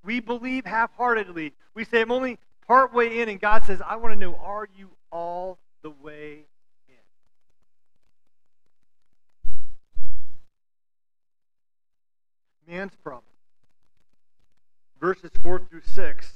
We 0.04 0.20
believe 0.20 0.66
half 0.66 0.94
heartedly. 0.96 1.52
We 1.74 1.84
say, 1.84 2.02
I'm 2.02 2.10
only 2.12 2.38
part 2.66 2.92
way 2.92 3.20
in, 3.20 3.28
and 3.28 3.40
God 3.40 3.64
says, 3.64 3.80
I 3.84 3.96
want 3.96 4.14
to 4.14 4.18
know, 4.18 4.36
are 4.36 4.68
you 4.76 4.90
all 5.10 5.58
the 5.82 5.90
way 5.90 6.44
in? 6.88 6.94
Man's 12.68 12.94
problem. 13.02 13.24
Verses 15.00 15.30
4 15.42 15.62
through 15.70 15.82
6. 15.82 16.32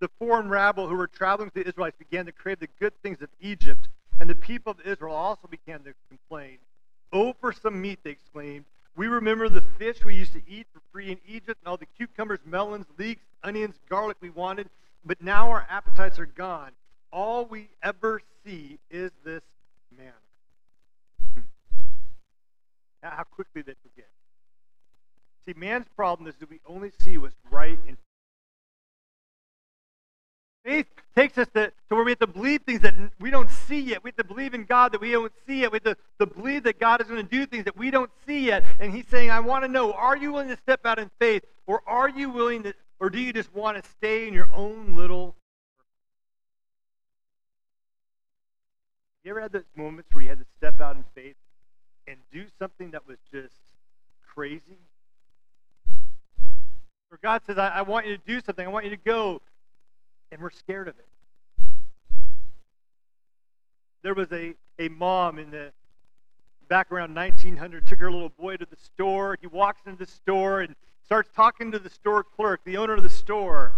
The 0.00 0.08
foreign 0.18 0.48
rabble 0.48 0.88
who 0.88 0.96
were 0.96 1.06
traveling 1.06 1.46
with 1.46 1.54
the 1.54 1.68
Israelites 1.68 1.96
began 1.96 2.26
to 2.26 2.32
crave 2.32 2.58
the 2.58 2.68
good 2.80 2.92
things 3.02 3.22
of 3.22 3.28
Egypt, 3.40 3.88
and 4.20 4.28
the 4.28 4.34
people 4.34 4.72
of 4.72 4.80
Israel 4.84 5.14
also 5.14 5.46
began 5.48 5.80
to 5.84 5.94
complain. 6.08 6.58
Oh, 7.12 7.34
for 7.40 7.52
some 7.52 7.80
meat, 7.80 8.00
they 8.02 8.10
exclaimed. 8.10 8.64
We 8.94 9.08
remember 9.08 9.48
the 9.48 9.62
fish 9.78 10.04
we 10.04 10.14
used 10.14 10.34
to 10.34 10.42
eat 10.46 10.66
for 10.72 10.80
free 10.92 11.10
in 11.10 11.18
Egypt 11.26 11.60
and 11.60 11.68
all 11.68 11.76
the 11.76 11.86
cucumbers, 11.86 12.40
melons, 12.44 12.86
leeks, 12.98 13.24
onions, 13.42 13.76
garlic 13.88 14.18
we 14.20 14.30
wanted, 14.30 14.68
but 15.04 15.22
now 15.22 15.50
our 15.50 15.66
appetites 15.70 16.18
are 16.18 16.26
gone. 16.26 16.72
All 17.10 17.46
we 17.46 17.68
ever 17.82 18.20
see 18.44 18.78
is 18.90 19.10
this 19.24 19.42
man. 19.96 20.12
Hmm. 21.34 21.40
now, 23.02 23.10
How 23.10 23.22
quickly 23.24 23.62
they 23.62 23.74
forget. 23.82 24.08
See, 25.46 25.54
man's 25.56 25.86
problem 25.96 26.28
is 26.28 26.36
that 26.36 26.50
we 26.50 26.60
only 26.66 26.92
see 27.00 27.18
what's 27.18 27.34
right 27.50 27.78
in 27.86 27.96
Faith 30.64 30.86
takes 31.14 31.38
us 31.38 31.48
to, 31.54 31.66
to 31.66 31.94
where 31.94 32.04
we 32.04 32.12
have 32.12 32.18
to 32.20 32.26
believe 32.26 32.62
things 32.62 32.80
that 32.80 32.94
we 33.20 33.30
don't 33.30 33.50
see 33.50 33.80
yet. 33.80 34.02
We 34.02 34.08
have 34.08 34.16
to 34.16 34.24
believe 34.24 34.54
in 34.54 34.64
God 34.64 34.92
that 34.92 35.00
we 35.00 35.12
don't 35.12 35.32
see 35.46 35.60
yet. 35.60 35.72
We 35.72 35.76
have 35.76 35.96
to, 35.96 35.96
to 36.20 36.26
believe 36.26 36.62
that 36.64 36.78
God 36.78 37.00
is 37.00 37.08
going 37.08 37.24
to 37.24 37.30
do 37.30 37.46
things 37.46 37.64
that 37.64 37.76
we 37.76 37.90
don't 37.90 38.10
see 38.26 38.46
yet. 38.46 38.64
And 38.80 38.92
He's 38.92 39.06
saying, 39.08 39.30
I 39.30 39.40
want 39.40 39.64
to 39.64 39.68
know, 39.68 39.92
are 39.92 40.16
you 40.16 40.32
willing 40.32 40.48
to 40.48 40.56
step 40.56 40.84
out 40.84 40.98
in 40.98 41.10
faith? 41.18 41.44
Or 41.66 41.82
are 41.86 42.08
you 42.08 42.30
willing 42.30 42.62
to, 42.64 42.74
or 43.02 43.10
do 43.10 43.18
you 43.18 43.32
just 43.32 43.52
want 43.52 43.82
to 43.82 43.90
stay 43.98 44.28
in 44.28 44.34
your 44.34 44.48
own 44.54 44.94
little. 44.94 45.34
You 49.24 49.32
ever 49.32 49.40
had 49.40 49.52
those 49.52 49.62
moments 49.76 50.08
where 50.12 50.22
you 50.22 50.28
had 50.28 50.38
to 50.38 50.46
step 50.56 50.80
out 50.80 50.94
in 50.94 51.04
faith 51.14 51.34
and 52.06 52.16
do 52.32 52.44
something 52.60 52.92
that 52.92 53.06
was 53.08 53.18
just 53.32 53.54
crazy? 54.32 54.78
Where 57.08 57.18
God 57.20 57.42
says, 57.44 57.58
I, 57.58 57.68
I 57.68 57.82
want 57.82 58.06
you 58.06 58.16
to 58.16 58.22
do 58.24 58.40
something, 58.40 58.64
I 58.64 58.70
want 58.70 58.84
you 58.84 58.90
to 58.92 58.96
go 58.96 59.42
and 60.32 60.40
we're 60.40 60.50
scared 60.50 60.88
of 60.88 60.94
it. 60.98 61.06
There 64.02 64.14
was 64.14 64.32
a, 64.32 64.54
a 64.78 64.88
mom 64.88 65.38
in 65.38 65.50
the 65.50 65.70
back 66.68 66.90
around 66.90 67.14
1900 67.14 67.86
took 67.86 67.98
her 67.98 68.10
little 68.10 68.30
boy 68.30 68.56
to 68.56 68.66
the 68.68 68.76
store. 68.76 69.36
He 69.40 69.46
walks 69.46 69.82
into 69.86 70.04
the 70.04 70.10
store 70.10 70.62
and 70.62 70.74
starts 71.04 71.28
talking 71.36 71.70
to 71.72 71.78
the 71.78 71.90
store 71.90 72.24
clerk, 72.24 72.62
the 72.64 72.78
owner 72.78 72.94
of 72.94 73.02
the 73.02 73.10
store. 73.10 73.74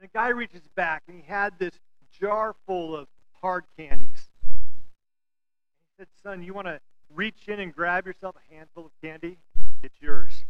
And 0.00 0.08
the 0.08 0.12
guy 0.16 0.28
reaches 0.28 0.62
back 0.76 1.02
and 1.08 1.16
he 1.16 1.24
had 1.26 1.58
this 1.58 1.74
jar 2.18 2.54
full 2.66 2.96
of 2.96 3.08
hard 3.42 3.64
candies. 3.76 4.30
He 4.44 5.98
said, 5.98 6.06
Son, 6.22 6.42
you 6.42 6.54
want 6.54 6.68
to 6.68 6.80
reach 7.12 7.48
in 7.48 7.58
and 7.58 7.74
grab 7.74 8.06
yourself 8.06 8.36
a 8.36 8.54
handful 8.54 8.86
of 8.86 8.92
candy? 9.02 9.38
It's 9.82 10.00
yours. 10.00 10.44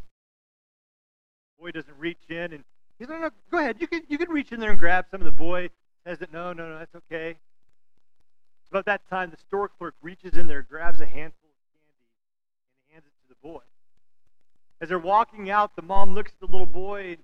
The 1.57 1.63
boy 1.63 1.71
doesn't 1.71 1.99
reach 1.99 2.29
in 2.29 2.53
and 2.53 2.65
he 2.99 3.05
said, 3.05 3.11
no, 3.11 3.19
no, 3.19 3.31
go 3.51 3.59
ahead. 3.59 3.77
You 3.81 3.87
can, 3.87 4.03
you 4.09 4.19
can 4.19 4.31
reach 4.31 4.53
in 4.53 4.61
there 4.61 4.71
and 4.71 4.79
grab 4.79 5.07
some. 5.11 5.21
of 5.21 5.25
the 5.25 5.31
boy 5.31 5.71
says 6.07 6.19
that, 6.19 6.33
no, 6.33 6.53
no, 6.53 6.69
no, 6.69 6.79
that's 6.79 6.95
okay. 6.95 7.37
About 8.71 8.85
that 8.87 9.09
time, 9.09 9.31
the 9.31 9.37
store 9.37 9.69
clerk 9.69 9.95
reaches 10.03 10.35
in 10.35 10.47
there, 10.47 10.63
grabs 10.63 11.01
a 11.01 11.07
handful 11.07 11.49
of 11.49 11.57
candy, 11.73 11.97
and 12.87 12.95
hands 12.95 13.05
it 13.07 13.13
to 13.23 13.29
the 13.29 13.49
boy. 13.49 13.63
As 14.81 14.91
they're 14.91 14.99
walking 14.99 15.51
out, 15.51 15.75
the 15.75 15.83
mom 15.83 16.15
looks 16.15 16.33
at 16.33 16.41
the 16.41 16.53
little 16.53 16.67
boy, 16.67 17.13
and 17.13 17.19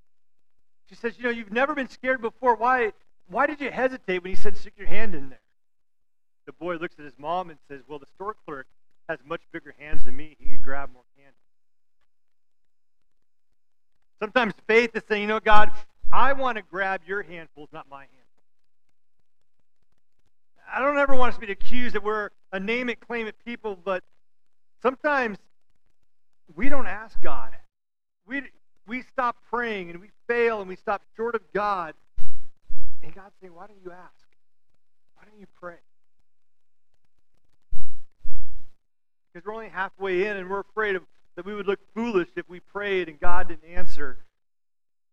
she 0.88 0.94
says, 0.94 1.18
you 1.18 1.24
know, 1.24 1.30
you've 1.30 1.52
never 1.52 1.74
been 1.74 1.88
scared 1.88 2.22
before. 2.22 2.54
Why, 2.54 2.92
why 3.28 3.46
did 3.46 3.60
you 3.60 3.70
hesitate 3.70 4.22
when 4.22 4.30
he 4.30 4.36
said, 4.36 4.56
stick 4.56 4.74
your 4.76 4.86
hand 4.86 5.14
in 5.14 5.28
there? 5.28 5.40
The 6.46 6.52
boy 6.52 6.76
looks 6.76 6.94
at 6.98 7.04
his 7.04 7.18
mom 7.18 7.50
and 7.50 7.58
says, 7.68 7.80
well, 7.86 7.98
the 7.98 8.06
store 8.14 8.36
clerk 8.46 8.66
has 9.08 9.18
much 9.26 9.40
bigger 9.52 9.74
hands 9.78 10.04
than 10.04 10.16
me. 10.16 10.36
He 10.38 10.46
can 10.46 10.62
grab 10.62 10.90
more 10.92 11.04
candy. 11.16 11.32
Sometimes 14.24 14.54
faith 14.66 14.92
is 14.94 15.02
saying, 15.06 15.20
you 15.20 15.28
know, 15.28 15.38
God, 15.38 15.70
I 16.10 16.32
want 16.32 16.56
to 16.56 16.62
grab 16.62 17.02
your 17.06 17.22
handfuls, 17.22 17.68
not 17.74 17.90
my 17.90 17.98
handfuls. 17.98 18.20
I 20.74 20.80
don't 20.80 20.96
ever 20.96 21.14
want 21.14 21.34
us 21.34 21.38
to 21.38 21.46
be 21.46 21.52
accused 21.52 21.94
that 21.94 22.02
we're 22.02 22.30
a 22.50 22.58
name 22.58 22.88
it, 22.88 23.00
claim 23.00 23.26
it 23.26 23.34
people, 23.44 23.76
but 23.84 24.02
sometimes 24.80 25.36
we 26.56 26.70
don't 26.70 26.86
ask 26.86 27.20
God. 27.20 27.50
We, 28.26 28.44
we 28.86 29.02
stop 29.02 29.36
praying 29.50 29.90
and 29.90 30.00
we 30.00 30.08
fail 30.26 30.60
and 30.60 30.70
we 30.70 30.76
stop 30.76 31.02
short 31.18 31.34
of 31.34 31.42
God. 31.52 31.92
And 33.02 33.14
God's 33.14 33.34
saying, 33.42 33.54
why 33.54 33.66
don't 33.66 33.80
you 33.84 33.90
ask? 33.90 34.26
Why 35.16 35.24
don't 35.26 35.38
you 35.38 35.48
pray? 35.60 35.76
Because 39.34 39.44
we're 39.44 39.52
only 39.52 39.68
halfway 39.68 40.26
in 40.26 40.38
and 40.38 40.48
we're 40.48 40.60
afraid 40.60 40.96
of 40.96 41.02
that 41.36 41.44
we 41.44 41.54
would 41.54 41.66
look 41.66 41.80
foolish 41.94 42.28
if 42.36 42.48
we 42.48 42.60
prayed 42.60 43.08
and 43.08 43.18
God 43.18 43.48
didn't 43.48 43.68
answer. 43.68 44.18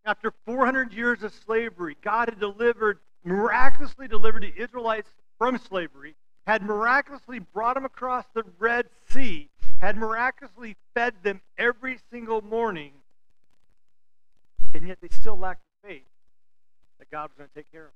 After 0.05 0.33
400 0.45 0.93
years 0.93 1.23
of 1.23 1.33
slavery, 1.33 1.97
God 2.01 2.29
had 2.29 2.39
delivered, 2.39 2.99
miraculously 3.23 4.07
delivered 4.07 4.43
the 4.43 4.53
Israelites 4.55 5.09
from 5.37 5.57
slavery, 5.57 6.15
had 6.47 6.63
miraculously 6.63 7.39
brought 7.39 7.75
them 7.75 7.85
across 7.85 8.25
the 8.33 8.43
Red 8.59 8.87
Sea, 9.09 9.49
had 9.79 9.97
miraculously 9.97 10.75
fed 10.93 11.13
them 11.23 11.41
every 11.57 11.99
single 12.11 12.41
morning, 12.41 12.93
and 14.73 14.87
yet 14.87 14.97
they 15.01 15.09
still 15.09 15.37
lacked 15.37 15.61
the 15.83 15.89
faith 15.89 16.03
that 16.99 17.09
God 17.11 17.29
was 17.29 17.37
going 17.37 17.49
to 17.49 17.55
take 17.55 17.71
care 17.71 17.85
of 17.85 17.91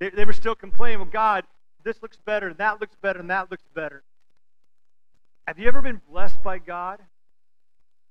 them. 0.00 0.10
They, 0.10 0.16
they 0.16 0.24
were 0.24 0.32
still 0.32 0.54
complaining, 0.54 0.98
well, 0.98 1.08
God, 1.10 1.44
this 1.84 2.02
looks 2.02 2.18
better, 2.24 2.48
and 2.48 2.58
that 2.58 2.80
looks 2.80 2.96
better, 3.00 3.20
and 3.20 3.30
that 3.30 3.50
looks 3.50 3.64
better. 3.74 4.02
Have 5.46 5.58
you 5.58 5.68
ever 5.68 5.82
been 5.82 6.00
blessed 6.10 6.42
by 6.42 6.58
God 6.58 7.00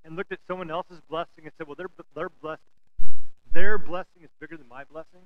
and 0.06 0.16
looked 0.16 0.32
at 0.32 0.38
someone 0.48 0.70
else's 0.70 1.00
blessing 1.10 1.46
and 1.46 1.52
said, 1.58 1.66
well, 1.66 1.76
their, 1.76 1.90
their, 2.14 2.30
bless, 2.30 2.60
their 3.52 3.80
blessing 3.80 4.22
is 4.24 4.30
bigger 4.40 4.56
than 4.56 4.68
my 4.68 4.84
blessing? 4.84 5.22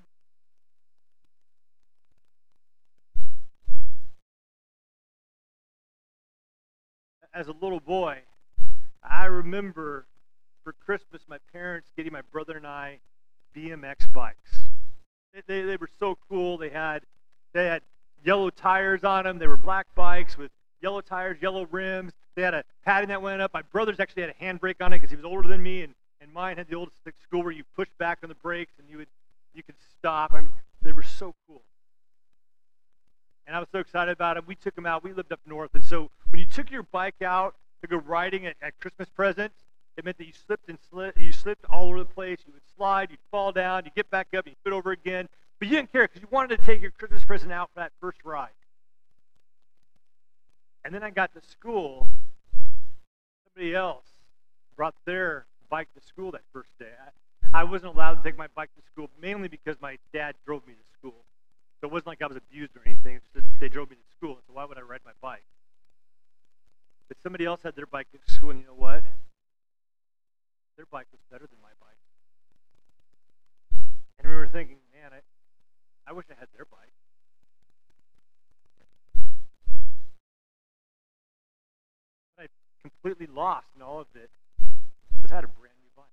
As 7.33 7.49
a 7.49 7.55
little 7.61 7.81
boy, 7.81 8.19
I 9.03 9.25
remember 9.25 10.05
for 10.63 10.71
Christmas 10.71 11.21
my 11.27 11.39
parents 11.51 11.89
getting 11.97 12.13
my 12.13 12.21
brother 12.31 12.55
and 12.55 12.65
I 12.65 12.99
BMX 13.53 14.11
bikes. 14.13 14.61
They, 15.33 15.41
they, 15.45 15.61
they 15.63 15.75
were 15.75 15.89
so 15.99 16.17
cool. 16.29 16.57
They 16.57 16.69
had, 16.69 17.03
they 17.51 17.65
had 17.65 17.81
yellow 18.23 18.49
tires 18.49 19.03
on 19.03 19.25
them. 19.25 19.39
They 19.39 19.47
were 19.47 19.57
black 19.57 19.87
bikes 19.93 20.37
with 20.37 20.51
yellow 20.81 21.01
tires, 21.01 21.37
yellow 21.41 21.65
rims. 21.71 22.13
They 22.35 22.41
had 22.43 22.53
a 22.53 22.63
padding 22.85 23.09
that 23.09 23.21
went 23.21 23.41
up. 23.41 23.53
My 23.53 23.63
brother's 23.63 23.99
actually 23.99 24.23
had 24.23 24.31
a 24.39 24.43
handbrake 24.43 24.75
on 24.79 24.93
it 24.93 24.97
because 24.97 25.09
he 25.09 25.15
was 25.15 25.25
older 25.25 25.47
than 25.47 25.61
me, 25.63 25.81
and, 25.81 25.93
and 26.21 26.31
mine 26.31 26.57
had 26.57 26.67
the 26.67 26.75
old 26.75 26.91
school 27.23 27.43
where 27.43 27.51
you 27.51 27.63
push 27.75 27.89
back 27.97 28.19
on 28.23 28.29
the 28.29 28.35
brakes 28.35 28.73
and 28.79 28.89
you 28.89 28.97
would 28.97 29.07
you 29.53 29.63
could 29.63 29.75
stop. 29.97 30.33
I 30.33 30.41
mean, 30.41 30.51
they 30.81 30.91
were 30.91 31.01
so 31.01 31.33
cool. 31.47 31.63
And 33.47 33.55
I 33.55 33.59
was 33.59 33.69
so 33.71 33.79
excited 33.79 34.11
about 34.11 34.37
it. 34.37 34.45
We 34.45 34.55
took 34.55 34.75
them 34.75 34.85
out. 34.85 35.03
We 35.03 35.13
lived 35.13 35.31
up 35.31 35.39
north, 35.45 35.71
and 35.73 35.83
so 35.83 36.11
when 36.29 36.39
you 36.39 36.45
took 36.45 36.69
your 36.69 36.83
bike 36.83 37.21
out 37.21 37.55
to 37.81 37.87
go 37.87 37.97
riding 37.97 38.45
at, 38.45 38.55
at 38.61 38.79
Christmas 38.79 39.09
presents, 39.09 39.63
It 39.97 40.05
meant 40.05 40.17
that 40.19 40.27
you 40.27 40.33
slipped 40.33 40.69
and 40.69 40.77
slid, 40.89 41.13
you 41.17 41.31
slipped 41.31 41.65
all 41.65 41.87
over 41.89 41.99
the 41.99 42.05
place. 42.05 42.37
You 42.45 42.53
would 42.53 42.61
slide, 42.75 43.09
you'd 43.09 43.19
fall 43.31 43.51
down, 43.51 43.83
you'd 43.83 43.95
get 43.95 44.09
back 44.11 44.27
up, 44.37 44.45
you'd 44.45 44.55
fit 44.63 44.71
over 44.71 44.91
again. 44.91 45.27
But 45.57 45.69
you 45.69 45.75
didn't 45.75 45.91
care 45.91 46.03
because 46.07 46.21
you 46.21 46.27
wanted 46.29 46.59
to 46.59 46.63
take 46.63 46.81
your 46.81 46.91
Christmas 46.91 47.25
present 47.25 47.51
out 47.51 47.71
for 47.73 47.79
that 47.79 47.91
first 47.99 48.23
ride. 48.23 48.51
And 50.87 50.95
then 50.95 51.03
I 51.03 51.09
got 51.09 51.33
to 51.33 51.41
school. 51.41 52.07
Somebody 53.43 53.75
else 53.75 54.05
brought 54.77 54.95
their 55.05 55.45
bike 55.69 55.89
to 55.99 56.01
school 56.01 56.31
that 56.31 56.43
first 56.53 56.69
day. 56.79 56.93
I, 57.53 57.59
I 57.59 57.63
wasn't 57.65 57.93
allowed 57.93 58.15
to 58.15 58.23
take 58.23 58.37
my 58.37 58.47
bike 58.55 58.69
to 58.77 58.81
school 58.89 59.09
mainly 59.21 59.49
because 59.49 59.75
my 59.81 59.97
dad 60.13 60.35
drove 60.45 60.65
me 60.65 60.75
to 60.75 60.97
school. 60.97 61.25
So 61.81 61.87
it 61.87 61.91
wasn't 61.91 62.07
like 62.07 62.21
I 62.21 62.27
was 62.27 62.37
abused 62.37 62.71
or 62.77 62.83
anything. 62.85 63.19
They 63.59 63.67
drove 63.67 63.89
me 63.89 63.97
to 63.97 64.15
school. 64.15 64.37
So 64.47 64.53
why 64.53 64.63
would 64.63 64.77
I 64.77 64.81
ride 64.81 65.01
my 65.03 65.11
bike? 65.21 65.43
But 67.09 67.17
somebody 67.21 67.43
else 67.43 67.59
had 67.63 67.75
their 67.75 67.85
bike 67.85 68.07
at 68.13 68.21
school, 68.31 68.51
and 68.51 68.61
you 68.61 68.67
know 68.67 68.73
what? 68.73 69.03
Their 70.77 70.85
bike 70.89 71.07
was 71.11 71.19
better 71.29 71.47
than 71.47 71.59
my 71.61 71.75
bike. 71.81 71.99
And 74.19 74.27
I 74.27 74.29
remember 74.29 74.57
thinking, 74.57 74.77
man, 74.93 75.11
I, 75.11 75.19
I 76.09 76.13
wish 76.13 76.27
I 76.31 76.39
had 76.39 76.47
their 76.55 76.65
bike. 76.65 76.93
But 82.37 82.43
I 82.43 82.47
completely 82.89 83.27
lost 83.33 83.67
in 83.75 83.81
all 83.81 83.99
of 83.99 84.07
it 84.15 84.29
was 85.21 85.31
had 85.31 85.43
a 85.43 85.47
brand 85.47 85.75
new 85.81 85.89
bike. 85.95 86.05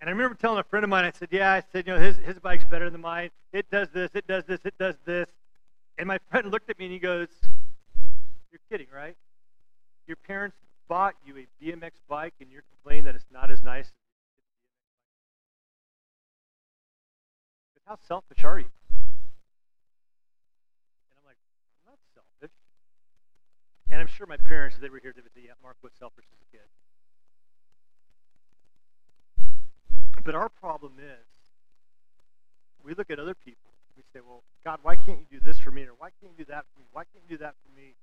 And 0.00 0.08
I 0.08 0.12
remember 0.12 0.34
telling 0.34 0.58
a 0.58 0.64
friend 0.64 0.84
of 0.84 0.90
mine, 0.90 1.04
I 1.04 1.12
said, 1.12 1.28
yeah, 1.30 1.52
I 1.52 1.62
said, 1.72 1.86
you 1.86 1.94
know, 1.94 2.00
his, 2.00 2.16
his 2.18 2.38
bike's 2.38 2.64
better 2.64 2.90
than 2.90 3.00
mine. 3.00 3.30
It 3.52 3.70
does 3.70 3.88
this, 3.92 4.10
it 4.14 4.26
does 4.26 4.44
this, 4.44 4.60
it 4.64 4.74
does 4.78 4.96
this. 5.04 5.28
And 5.98 6.08
my 6.08 6.18
friend 6.30 6.50
looked 6.50 6.70
at 6.70 6.78
me 6.78 6.86
and 6.86 6.92
he 6.92 6.98
goes, 6.98 7.28
you're 8.50 8.60
kidding, 8.70 8.86
right? 8.94 9.16
Your 10.06 10.16
parents 10.16 10.56
bought 10.88 11.14
you 11.24 11.36
a 11.36 11.64
BMX 11.64 11.92
bike 12.08 12.34
and 12.40 12.50
you're 12.50 12.64
complaining 12.72 13.04
that 13.04 13.14
it's 13.14 13.26
not 13.32 13.50
as 13.50 13.62
nice 13.62 13.92
how 17.90 17.98
selfish 18.06 18.44
are 18.44 18.60
you? 18.60 18.70
And 18.94 19.02
I'm 21.18 21.26
like, 21.26 21.34
I'm 21.74 21.90
not 21.90 21.98
selfish. 22.14 22.54
And 23.90 24.00
I'm 24.00 24.06
sure 24.06 24.26
my 24.26 24.36
parents, 24.36 24.76
if 24.76 24.82
they 24.82 24.88
were 24.88 25.00
here, 25.02 25.12
they 25.14 25.22
would 25.22 25.32
say, 25.34 25.42
yeah, 25.46 25.52
Mark 25.62 25.76
was 25.82 25.92
selfish 25.98 26.24
as 26.32 26.38
a 26.40 26.46
kid. 26.56 26.66
But 30.24 30.34
our 30.34 30.48
problem 30.48 30.92
is, 30.98 31.26
we 32.84 32.94
look 32.94 33.10
at 33.10 33.18
other 33.18 33.34
people. 33.34 33.70
We 33.96 34.02
say, 34.12 34.20
well, 34.26 34.42
God, 34.64 34.78
why 34.82 34.96
can't 34.96 35.18
you 35.18 35.38
do 35.38 35.44
this 35.44 35.58
for 35.58 35.70
me? 35.70 35.82
Or 35.82 35.94
why 35.98 36.10
can't 36.20 36.32
you 36.38 36.44
do 36.44 36.52
that 36.52 36.64
for 36.72 36.80
me? 36.80 36.86
Why 36.92 37.02
can't 37.04 37.24
you 37.28 37.36
do 37.36 37.44
that 37.44 37.54
for 37.64 37.78
me? 37.78 37.94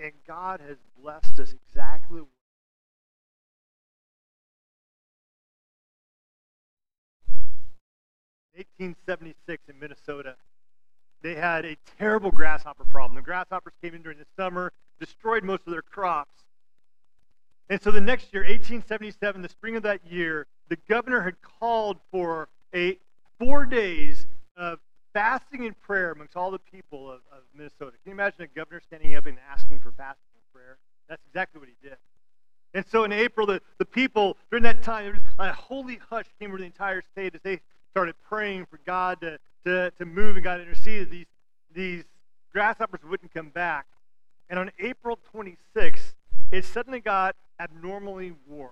And 0.00 0.12
God 0.26 0.60
has 0.66 0.78
blessed 1.00 1.38
us 1.38 1.54
exactly 1.68 2.22
1876 8.54 9.62
in 9.68 9.78
Minnesota, 9.78 10.36
they 11.22 11.34
had 11.34 11.64
a 11.64 11.76
terrible 11.98 12.30
grasshopper 12.30 12.84
problem. 12.84 13.16
The 13.16 13.22
grasshoppers 13.22 13.72
came 13.82 13.94
in 13.94 14.02
during 14.02 14.18
the 14.18 14.26
summer, 14.36 14.72
destroyed 14.98 15.44
most 15.44 15.62
of 15.66 15.72
their 15.72 15.82
crops. 15.82 16.34
And 17.70 17.80
so 17.80 17.90
the 17.90 18.00
next 18.00 18.32
year, 18.34 18.42
1877, 18.42 19.40
the 19.40 19.48
spring 19.48 19.76
of 19.76 19.82
that 19.84 20.00
year, 20.04 20.46
the 20.68 20.76
governor 20.88 21.22
had 21.22 21.36
called 21.42 21.98
for 22.10 22.48
a 22.74 22.98
four 23.38 23.64
days 23.64 24.26
of 24.56 24.78
fasting 25.12 25.66
and 25.66 25.80
prayer 25.80 26.12
amongst 26.12 26.36
all 26.36 26.50
the 26.50 26.58
people 26.58 27.10
of, 27.10 27.20
of 27.32 27.42
Minnesota. 27.54 27.92
Can 28.02 28.06
you 28.06 28.12
imagine 28.12 28.42
a 28.42 28.46
governor 28.46 28.80
standing 28.80 29.14
up 29.16 29.26
and 29.26 29.38
asking 29.50 29.78
for 29.80 29.90
fasting 29.92 30.32
and 30.34 30.52
prayer? 30.52 30.78
That's 31.08 31.22
exactly 31.28 31.60
what 31.60 31.68
he 31.68 31.88
did. 31.88 31.96
And 32.74 32.84
so 32.90 33.04
in 33.04 33.12
April, 33.12 33.46
the, 33.46 33.60
the 33.78 33.84
people, 33.84 34.36
during 34.50 34.62
that 34.64 34.82
time, 34.82 35.20
a 35.38 35.52
holy 35.52 36.00
hush 36.08 36.26
came 36.40 36.50
over 36.50 36.58
the 36.58 36.64
entire 36.64 37.02
state 37.12 37.34
as 37.34 37.40
they 37.42 37.60
started 37.92 38.14
praying 38.26 38.66
for 38.66 38.80
God 38.86 39.20
to, 39.20 39.38
to, 39.66 39.92
to 39.98 40.04
move 40.06 40.36
and 40.36 40.44
God 40.44 40.60
interceded. 40.60 41.10
These, 41.10 41.26
these 41.74 42.04
grasshoppers 42.52 43.00
wouldn't 43.08 43.32
come 43.32 43.50
back. 43.50 43.86
And 44.48 44.58
on 44.58 44.70
April 44.78 45.18
26th, 45.34 46.14
it 46.50 46.64
suddenly 46.64 47.00
got 47.00 47.36
abnormally 47.60 48.32
warm. 48.48 48.70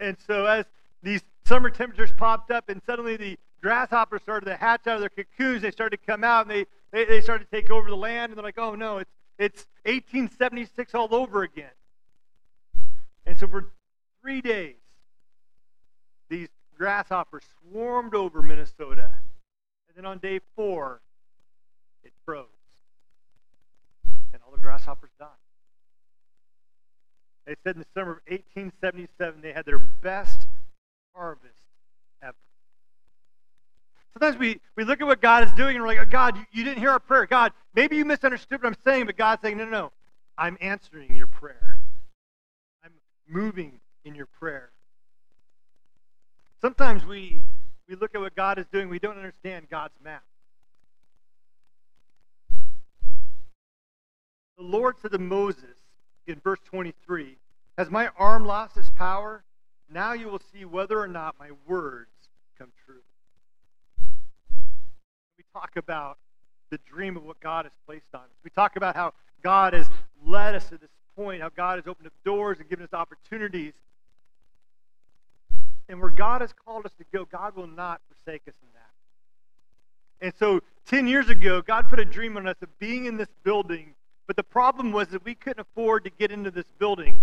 And 0.00 0.16
so 0.26 0.44
as 0.46 0.66
these 1.02 1.22
summer 1.46 1.70
temperatures 1.70 2.12
popped 2.16 2.50
up 2.50 2.68
and 2.68 2.82
suddenly 2.86 3.16
the 3.16 3.38
grasshoppers 3.62 4.22
started 4.22 4.46
to 4.46 4.56
hatch 4.56 4.86
out 4.86 4.96
of 4.96 5.00
their 5.00 5.08
cocoons, 5.08 5.62
they 5.62 5.70
started 5.70 5.98
to 5.98 6.06
come 6.06 6.22
out 6.22 6.46
and 6.46 6.50
they, 6.50 6.66
they, 6.92 7.04
they 7.06 7.20
started 7.20 7.50
to 7.50 7.50
take 7.50 7.70
over 7.70 7.88
the 7.88 7.96
land 7.96 8.30
and 8.30 8.38
they're 8.38 8.44
like, 8.44 8.58
oh 8.58 8.74
no, 8.74 8.98
it's, 8.98 9.10
it's 9.38 9.66
1876 9.84 10.94
all 10.94 11.14
over 11.14 11.42
again. 11.42 11.70
And 13.24 13.36
so 13.38 13.48
for 13.48 13.72
three 14.22 14.40
days, 14.40 14.76
these 16.28 16.48
grasshoppers 16.76 17.42
swarmed 17.70 18.14
over 18.14 18.42
Minnesota. 18.42 19.12
And 19.88 19.96
then 19.96 20.04
on 20.04 20.18
day 20.18 20.40
four, 20.54 21.00
it 22.04 22.12
froze. 22.24 22.46
And 24.32 24.42
all 24.44 24.52
the 24.52 24.60
grasshoppers 24.60 25.10
died. 25.18 25.28
They 27.46 27.54
said 27.64 27.76
in 27.76 27.80
the 27.80 27.86
summer 27.94 28.12
of 28.12 28.20
1877 28.28 29.40
they 29.40 29.52
had 29.52 29.64
their 29.64 29.78
best 29.78 30.46
harvest 31.14 31.54
ever. 32.22 32.34
Sometimes 34.12 34.38
we, 34.38 34.60
we 34.76 34.84
look 34.84 35.00
at 35.00 35.06
what 35.06 35.20
God 35.20 35.44
is 35.44 35.52
doing 35.52 35.76
and 35.76 35.82
we're 35.82 35.88
like, 35.88 35.98
oh, 35.98 36.10
God, 36.10 36.36
you, 36.36 36.44
you 36.52 36.64
didn't 36.64 36.78
hear 36.78 36.90
our 36.90 36.98
prayer. 36.98 37.26
God, 37.26 37.52
maybe 37.74 37.96
you 37.96 38.04
misunderstood 38.04 38.62
what 38.62 38.68
I'm 38.68 38.76
saying, 38.84 39.06
but 39.06 39.16
God's 39.16 39.42
saying, 39.42 39.58
no, 39.58 39.64
no, 39.64 39.70
no. 39.70 39.92
I'm 40.36 40.58
answering 40.60 41.14
your 41.14 41.28
prayer. 41.28 41.78
I'm 42.84 42.92
moving 43.28 43.80
in 44.04 44.14
your 44.14 44.26
prayer. 44.26 44.70
Sometimes 46.60 47.04
we, 47.04 47.40
we 47.88 47.96
look 47.96 48.14
at 48.14 48.20
what 48.20 48.34
God 48.34 48.58
is 48.58 48.66
doing, 48.72 48.88
we 48.88 48.98
don't 48.98 49.16
understand 49.16 49.68
God's 49.70 49.94
map. 50.02 50.22
The 54.56 54.64
Lord 54.64 54.96
said 55.00 55.12
to 55.12 55.18
Moses 55.18 55.76
in 56.26 56.40
verse 56.40 56.60
23 56.64 57.36
Has 57.76 57.90
my 57.90 58.08
arm 58.18 58.46
lost 58.46 58.76
its 58.78 58.90
power? 58.90 59.44
Now 59.90 60.14
you 60.14 60.28
will 60.28 60.40
see 60.52 60.64
whether 60.64 60.98
or 60.98 61.06
not 61.06 61.36
my 61.38 61.50
words 61.66 62.10
come 62.58 62.72
true. 62.86 63.02
We 65.36 65.44
talk 65.52 65.76
about 65.76 66.18
the 66.70 66.78
dream 66.78 67.16
of 67.16 67.24
what 67.24 67.38
God 67.40 67.66
has 67.66 67.72
placed 67.84 68.14
on 68.14 68.22
us. 68.22 68.36
We 68.42 68.50
talk 68.50 68.76
about 68.76 68.96
how 68.96 69.12
God 69.42 69.74
has 69.74 69.88
led 70.24 70.54
us 70.54 70.68
to 70.70 70.78
this 70.78 70.90
point, 71.14 71.42
how 71.42 71.50
God 71.50 71.78
has 71.78 71.86
opened 71.86 72.06
up 72.06 72.12
doors 72.24 72.58
and 72.58 72.68
given 72.68 72.84
us 72.84 72.94
opportunities 72.94 73.74
and 75.88 76.00
where 76.00 76.10
God 76.10 76.40
has 76.40 76.52
called 76.52 76.86
us 76.86 76.92
to 76.98 77.04
go, 77.12 77.24
God 77.24 77.56
will 77.56 77.66
not 77.66 78.00
forsake 78.08 78.42
us 78.48 78.54
in 78.62 78.68
that. 78.74 80.26
And 80.26 80.32
so 80.38 80.60
10 80.86 81.06
years 81.06 81.28
ago, 81.28 81.62
God 81.62 81.88
put 81.88 81.98
a 81.98 82.04
dream 82.04 82.36
on 82.36 82.46
us 82.46 82.56
of 82.62 82.78
being 82.78 83.04
in 83.04 83.16
this 83.16 83.28
building, 83.44 83.94
but 84.26 84.36
the 84.36 84.42
problem 84.42 84.92
was 84.92 85.08
that 85.08 85.24
we 85.24 85.34
couldn't 85.34 85.60
afford 85.60 86.04
to 86.04 86.10
get 86.10 86.30
into 86.30 86.50
this 86.50 86.66
building. 86.78 87.22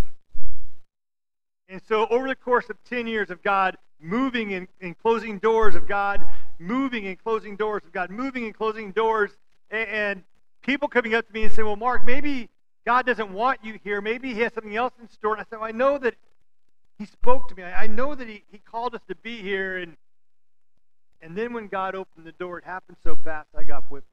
And 1.69 1.81
so 1.87 2.07
over 2.07 2.27
the 2.27 2.35
course 2.35 2.69
of 2.69 2.77
10 2.85 3.07
years 3.07 3.29
of 3.29 3.41
God 3.41 3.77
moving 3.99 4.53
and, 4.53 4.67
and 4.81 4.97
closing 4.97 5.39
doors, 5.39 5.75
of 5.75 5.87
God 5.87 6.25
moving 6.59 7.07
and 7.07 7.21
closing 7.21 7.55
doors, 7.55 7.83
of 7.85 7.91
God 7.91 8.09
moving 8.09 8.45
and 8.45 8.53
closing 8.53 8.91
doors, 8.91 9.31
and, 9.71 9.89
and 9.89 10.23
people 10.61 10.87
coming 10.87 11.15
up 11.15 11.25
to 11.27 11.33
me 11.33 11.43
and 11.43 11.51
saying, 11.51 11.65
well, 11.65 11.75
Mark, 11.75 12.05
maybe 12.05 12.49
God 12.85 13.05
doesn't 13.05 13.31
want 13.31 13.59
you 13.63 13.79
here. 13.83 14.01
Maybe 14.01 14.33
he 14.33 14.41
has 14.41 14.53
something 14.53 14.75
else 14.75 14.93
in 15.01 15.09
store. 15.09 15.33
And 15.33 15.41
I 15.41 15.45
said, 15.49 15.59
well, 15.59 15.67
I 15.67 15.71
know 15.71 15.97
that 15.97 16.15
he 17.03 17.07
spoke 17.07 17.49
to 17.49 17.55
me. 17.55 17.63
I, 17.63 17.85
know 17.87 18.15
that 18.15 18.29
he, 18.29 18.43
he 18.49 18.59
called 18.59 18.95
us 18.95 19.01
to 19.09 19.15
be 19.15 19.41
here. 19.41 19.77
And, 19.77 19.97
and 21.21 21.35
then 21.35 21.51
when 21.51 21.67
God 21.67 21.95
opened 21.95 22.25
the 22.25 22.31
door, 22.31 22.59
it 22.59 22.63
happened 22.63 22.97
so 23.03 23.17
fast, 23.17 23.49
I 23.57 23.63
got 23.63 23.83
whipped. 23.91 24.07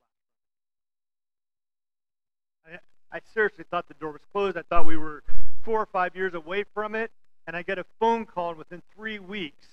I, 2.66 2.78
I 3.12 3.20
seriously 3.32 3.64
thought 3.70 3.86
the 3.86 3.94
door 3.94 4.10
was 4.10 4.22
closed. 4.32 4.56
I 4.56 4.62
thought 4.62 4.86
we 4.86 4.96
were 4.96 5.22
four 5.64 5.80
or 5.80 5.86
five 5.86 6.16
years 6.16 6.34
away 6.34 6.64
from 6.74 6.96
it. 6.96 7.12
And 7.46 7.56
I 7.56 7.62
get 7.62 7.78
a 7.78 7.84
phone 8.00 8.26
call, 8.26 8.50
and 8.50 8.58
within 8.58 8.82
three 8.94 9.18
weeks, 9.18 9.66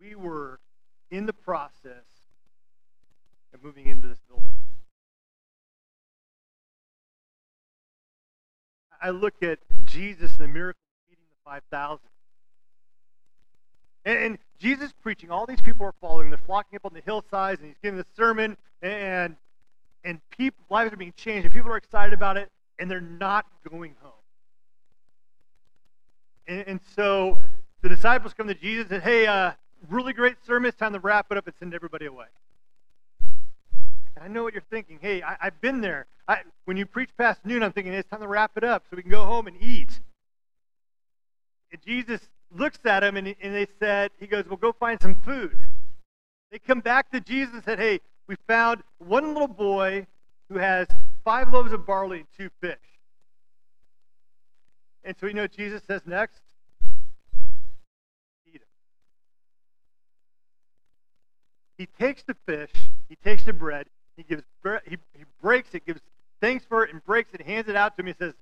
we 0.00 0.14
were 0.14 0.60
in 1.10 1.26
the 1.26 1.32
process 1.32 2.04
of 3.52 3.62
moving 3.62 3.86
into 3.86 4.08
this 4.08 4.18
building. 4.28 4.50
I 9.00 9.10
look 9.10 9.34
at 9.42 9.58
Jesus 9.92 10.32
and 10.32 10.40
the 10.40 10.48
miracle 10.48 10.80
of 10.80 11.10
feeding 11.10 11.24
the 11.30 11.50
5,000. 11.50 12.00
And, 14.04 14.18
and, 14.18 14.38
Jesus 14.58 14.92
preaching, 15.02 15.28
all 15.28 15.44
these 15.44 15.60
people 15.60 15.84
are 15.84 15.94
following. 16.00 16.30
They're 16.30 16.38
flocking 16.38 16.76
up 16.76 16.84
on 16.84 16.94
the 16.94 17.00
hillsides, 17.00 17.60
and 17.60 17.68
he's 17.68 17.78
giving 17.82 17.98
the 17.98 18.06
sermon, 18.16 18.56
and 18.80 19.34
and 20.04 20.20
people 20.30 20.64
lives 20.70 20.92
are 20.92 20.96
being 20.96 21.12
changed, 21.16 21.46
and 21.46 21.52
people 21.52 21.72
are 21.72 21.76
excited 21.76 22.12
about 22.12 22.36
it, 22.36 22.48
and 22.78 22.88
they're 22.88 23.00
not 23.00 23.44
going 23.68 23.96
home. 24.00 24.12
And, 26.46 26.64
and 26.68 26.80
so 26.94 27.40
the 27.80 27.88
disciples 27.88 28.34
come 28.34 28.46
to 28.46 28.54
Jesus 28.54 28.92
and 28.92 29.02
hey, 29.02 29.26
uh, 29.26 29.52
really 29.88 30.12
great 30.12 30.36
sermon. 30.46 30.68
It's 30.68 30.78
time 30.78 30.92
to 30.92 31.00
wrap 31.00 31.26
it 31.30 31.36
up 31.36 31.46
and 31.46 31.54
send 31.58 31.74
everybody 31.74 32.06
away. 32.06 32.26
I 34.20 34.28
know 34.28 34.42
what 34.42 34.54
you're 34.54 34.62
thinking. 34.70 34.98
Hey, 35.00 35.22
I, 35.22 35.36
have 35.40 35.60
been 35.60 35.80
there. 35.80 36.06
I, 36.28 36.40
when 36.64 36.76
you 36.76 36.86
preach 36.86 37.10
past 37.16 37.44
noon, 37.44 37.62
I'm 37.62 37.72
thinking 37.72 37.92
it's 37.92 38.08
time 38.08 38.20
to 38.20 38.28
wrap 38.28 38.52
it 38.56 38.64
up 38.64 38.84
so 38.88 38.96
we 38.96 39.02
can 39.02 39.10
go 39.10 39.24
home 39.24 39.46
and 39.46 39.56
eat. 39.60 40.00
And 41.72 41.80
Jesus 41.82 42.20
looks 42.54 42.78
at 42.84 43.00
them 43.00 43.16
and, 43.16 43.34
and 43.40 43.54
they 43.54 43.66
said, 43.80 44.10
He 44.20 44.26
goes, 44.26 44.44
Well, 44.46 44.58
go 44.58 44.72
find 44.72 45.00
some 45.00 45.16
food. 45.24 45.56
They 46.50 46.58
come 46.58 46.80
back 46.80 47.10
to 47.12 47.20
Jesus 47.20 47.54
and 47.54 47.64
said, 47.64 47.78
Hey, 47.78 48.00
we 48.26 48.36
found 48.46 48.82
one 48.98 49.32
little 49.32 49.48
boy 49.48 50.06
who 50.48 50.58
has 50.58 50.86
five 51.24 51.52
loaves 51.52 51.72
of 51.72 51.86
barley 51.86 52.18
and 52.18 52.26
two 52.36 52.50
fish. 52.60 52.76
And 55.04 55.16
so 55.18 55.26
we 55.26 55.32
know 55.32 55.46
Jesus 55.46 55.82
says 55.86 56.02
next? 56.06 56.40
Eat 58.46 58.56
it. 58.56 58.62
He 61.76 61.86
takes 61.86 62.22
the 62.22 62.36
fish, 62.46 62.70
he 63.08 63.16
takes 63.16 63.42
the 63.44 63.52
bread, 63.52 63.86
he 64.28 64.34
gives 64.34 64.44
he, 64.88 64.96
he 65.16 65.24
breaks 65.40 65.74
it, 65.74 65.84
gives 65.86 66.00
thanks 66.40 66.64
for 66.64 66.84
it, 66.84 66.92
and 66.92 67.04
breaks 67.04 67.32
it, 67.34 67.42
hands 67.42 67.68
it 67.68 67.76
out 67.76 67.96
to 67.96 68.02
me, 68.02 68.10
and 68.10 68.18
says, 68.18 68.34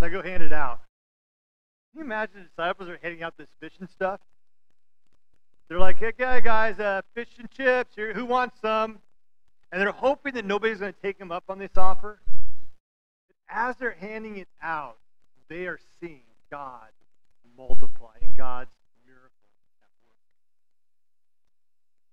Now 0.00 0.08
go 0.08 0.22
hand 0.22 0.42
it 0.42 0.52
out. 0.52 0.80
Can 1.92 2.00
you 2.00 2.04
imagine 2.04 2.34
the 2.36 2.48
disciples 2.48 2.88
are 2.88 2.98
handing 3.02 3.22
out 3.22 3.36
this 3.36 3.48
fish 3.60 3.72
and 3.80 3.88
stuff? 3.90 4.20
They're 5.68 5.78
like, 5.78 5.98
hey, 5.98 6.12
guys, 6.16 6.80
uh, 6.80 7.02
fish 7.14 7.28
and 7.38 7.50
chips. 7.50 7.94
Here, 7.94 8.14
who 8.14 8.24
wants 8.24 8.56
some? 8.62 8.98
And 9.70 9.80
they're 9.80 9.92
hoping 9.92 10.34
that 10.34 10.46
nobody's 10.46 10.78
going 10.78 10.94
to 10.94 11.00
take 11.02 11.18
them 11.18 11.30
up 11.30 11.44
on 11.48 11.58
this 11.58 11.76
offer. 11.76 12.20
But 13.28 13.36
as 13.54 13.76
they're 13.76 13.90
handing 13.90 14.38
it 14.38 14.48
out, 14.62 14.96
they 15.48 15.66
are 15.66 15.78
seeing 16.00 16.22
God 16.50 16.88
multiply 17.56 18.12
in 18.22 18.32
God's 18.34 18.70
miracle. 19.06 19.32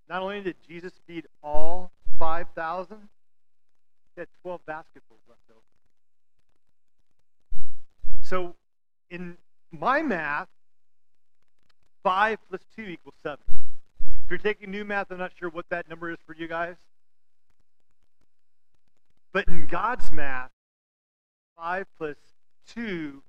Not 0.09 0.21
only 0.21 0.41
did 0.41 0.55
Jesus 0.67 0.91
feed 1.07 1.27
all 1.41 1.91
5,000, 2.19 3.07
had 4.17 4.27
12 4.41 4.65
basketfuls 4.65 5.19
left 5.27 5.41
over. 5.49 5.61
So, 8.21 8.55
in 9.09 9.37
my 9.71 10.01
math, 10.01 10.47
5 12.03 12.37
plus 12.49 12.61
2 12.75 12.83
equals 12.83 13.15
7. 13.23 13.39
If 13.99 14.29
you're 14.29 14.39
taking 14.39 14.71
new 14.71 14.85
math, 14.85 15.11
I'm 15.11 15.17
not 15.17 15.31
sure 15.37 15.49
what 15.49 15.69
that 15.69 15.87
number 15.89 16.11
is 16.11 16.17
for 16.25 16.35
you 16.35 16.47
guys. 16.47 16.75
But 19.31 19.47
in 19.47 19.67
God's 19.67 20.11
math, 20.11 20.51
5 21.57 21.85
plus 21.97 22.15
2 22.69 23.21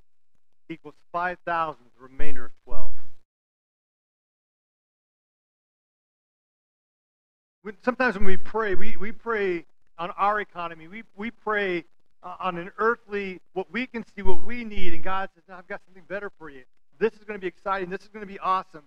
equals 0.68 0.94
5,000, 1.12 1.84
the 1.96 2.02
remainder 2.02 2.46
of 2.46 2.52
12. 2.64 2.90
When, 7.62 7.76
sometimes 7.82 8.14
when 8.14 8.24
we 8.24 8.36
pray, 8.36 8.74
we, 8.74 8.96
we 8.96 9.12
pray 9.12 9.64
on 9.98 10.10
our 10.12 10.40
economy. 10.40 10.88
We, 10.88 11.02
we 11.16 11.30
pray 11.30 11.84
uh, 12.22 12.36
on 12.40 12.58
an 12.58 12.70
earthly, 12.78 13.40
what 13.52 13.70
we 13.72 13.86
can 13.86 14.04
see, 14.14 14.22
what 14.22 14.44
we 14.44 14.64
need, 14.64 14.92
and 14.92 15.02
God 15.02 15.30
says, 15.34 15.44
I've 15.48 15.68
got 15.68 15.80
something 15.86 16.04
better 16.08 16.30
for 16.38 16.50
you. 16.50 16.62
This 16.98 17.12
is 17.12 17.24
going 17.24 17.38
to 17.38 17.40
be 17.40 17.46
exciting. 17.46 17.90
This 17.90 18.02
is 18.02 18.08
going 18.08 18.26
to 18.26 18.32
be 18.32 18.38
awesome. 18.38 18.84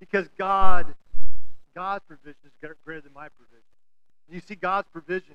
Because 0.00 0.28
God, 0.38 0.94
God's 1.74 2.04
provision 2.06 2.36
is 2.44 2.52
greater 2.84 3.00
than 3.00 3.12
my 3.12 3.28
provision. 3.28 3.64
You 4.30 4.40
see 4.40 4.54
God's 4.54 4.88
provision. 4.92 5.34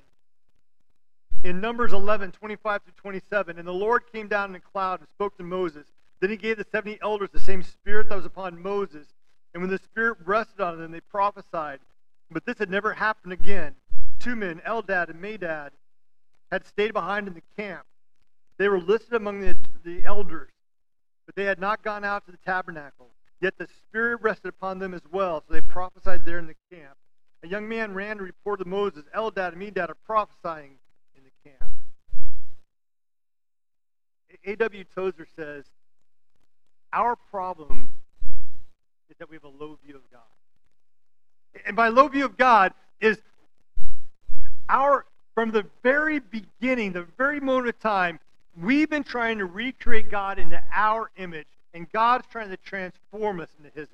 In 1.42 1.60
Numbers 1.60 1.92
11, 1.92 2.32
25 2.32 2.84
to 2.84 2.92
27, 2.92 3.58
and 3.58 3.68
the 3.68 3.72
Lord 3.72 4.02
came 4.12 4.28
down 4.28 4.50
in 4.50 4.56
a 4.56 4.60
cloud 4.60 5.00
and 5.00 5.08
spoke 5.10 5.36
to 5.36 5.42
Moses. 5.42 5.86
Then 6.20 6.30
he 6.30 6.36
gave 6.36 6.56
the 6.56 6.66
70 6.72 6.98
elders 7.02 7.28
the 7.32 7.40
same 7.40 7.62
spirit 7.62 8.08
that 8.08 8.16
was 8.16 8.24
upon 8.24 8.62
Moses. 8.62 9.06
And 9.52 9.62
when 9.62 9.70
the 9.70 9.78
spirit 9.78 10.18
rested 10.24 10.60
on 10.60 10.78
them, 10.78 10.90
they 10.90 11.00
prophesied. 11.00 11.80
But 12.30 12.46
this 12.46 12.58
had 12.58 12.70
never 12.70 12.94
happened 12.94 13.32
again. 13.32 13.74
Two 14.24 14.34
men, 14.36 14.60
Eldad 14.66 15.10
and 15.10 15.22
Medad, 15.22 15.70
had 16.50 16.66
stayed 16.66 16.92
behind 16.92 17.28
in 17.28 17.34
the 17.34 17.42
camp. 17.56 17.84
They 18.56 18.68
were 18.68 18.80
listed 18.80 19.14
among 19.14 19.40
the, 19.40 19.56
the 19.84 20.04
elders 20.04 20.50
but 21.26 21.34
they 21.34 21.44
had 21.44 21.60
not 21.60 21.82
gone 21.82 22.04
out 22.04 22.24
to 22.26 22.32
the 22.32 22.38
tabernacle. 22.38 23.10
Yet 23.40 23.58
the 23.58 23.68
Spirit 23.86 24.20
rested 24.22 24.48
upon 24.48 24.78
them 24.78 24.94
as 24.94 25.02
well, 25.10 25.42
so 25.46 25.52
they 25.52 25.60
prophesied 25.60 26.24
there 26.24 26.38
in 26.38 26.46
the 26.46 26.54
camp. 26.70 26.96
A 27.42 27.48
young 27.48 27.68
man 27.68 27.94
ran 27.94 28.18
to 28.18 28.22
report 28.22 28.60
to 28.60 28.64
Moses, 28.64 29.04
Eldad 29.14 29.52
and 29.52 29.60
Medad 29.60 29.90
are 29.90 29.96
prophesying 30.06 30.76
in 31.16 31.22
the 31.24 31.50
camp. 31.50 31.70
A.W. 34.46 34.84
Tozer 34.94 35.26
says, 35.36 35.64
Our 36.92 37.16
problem 37.16 37.90
is 39.10 39.16
that 39.18 39.28
we 39.28 39.36
have 39.36 39.44
a 39.44 39.48
low 39.48 39.78
view 39.84 39.96
of 39.96 40.10
God. 40.10 40.20
And 41.66 41.76
by 41.76 41.88
low 41.88 42.08
view 42.08 42.24
of 42.24 42.36
God 42.36 42.72
is 43.00 43.20
our, 44.68 45.06
from 45.34 45.50
the 45.50 45.66
very 45.82 46.18
beginning, 46.18 46.92
the 46.92 47.06
very 47.16 47.40
moment 47.40 47.68
of 47.68 47.78
time, 47.80 48.20
We've 48.60 48.88
been 48.88 49.02
trying 49.02 49.38
to 49.38 49.46
recreate 49.46 50.10
God 50.10 50.38
into 50.38 50.62
our 50.72 51.10
image, 51.16 51.48
and 51.72 51.90
God's 51.90 52.26
trying 52.28 52.50
to 52.50 52.56
transform 52.56 53.40
us 53.40 53.48
into 53.58 53.70
His 53.74 53.88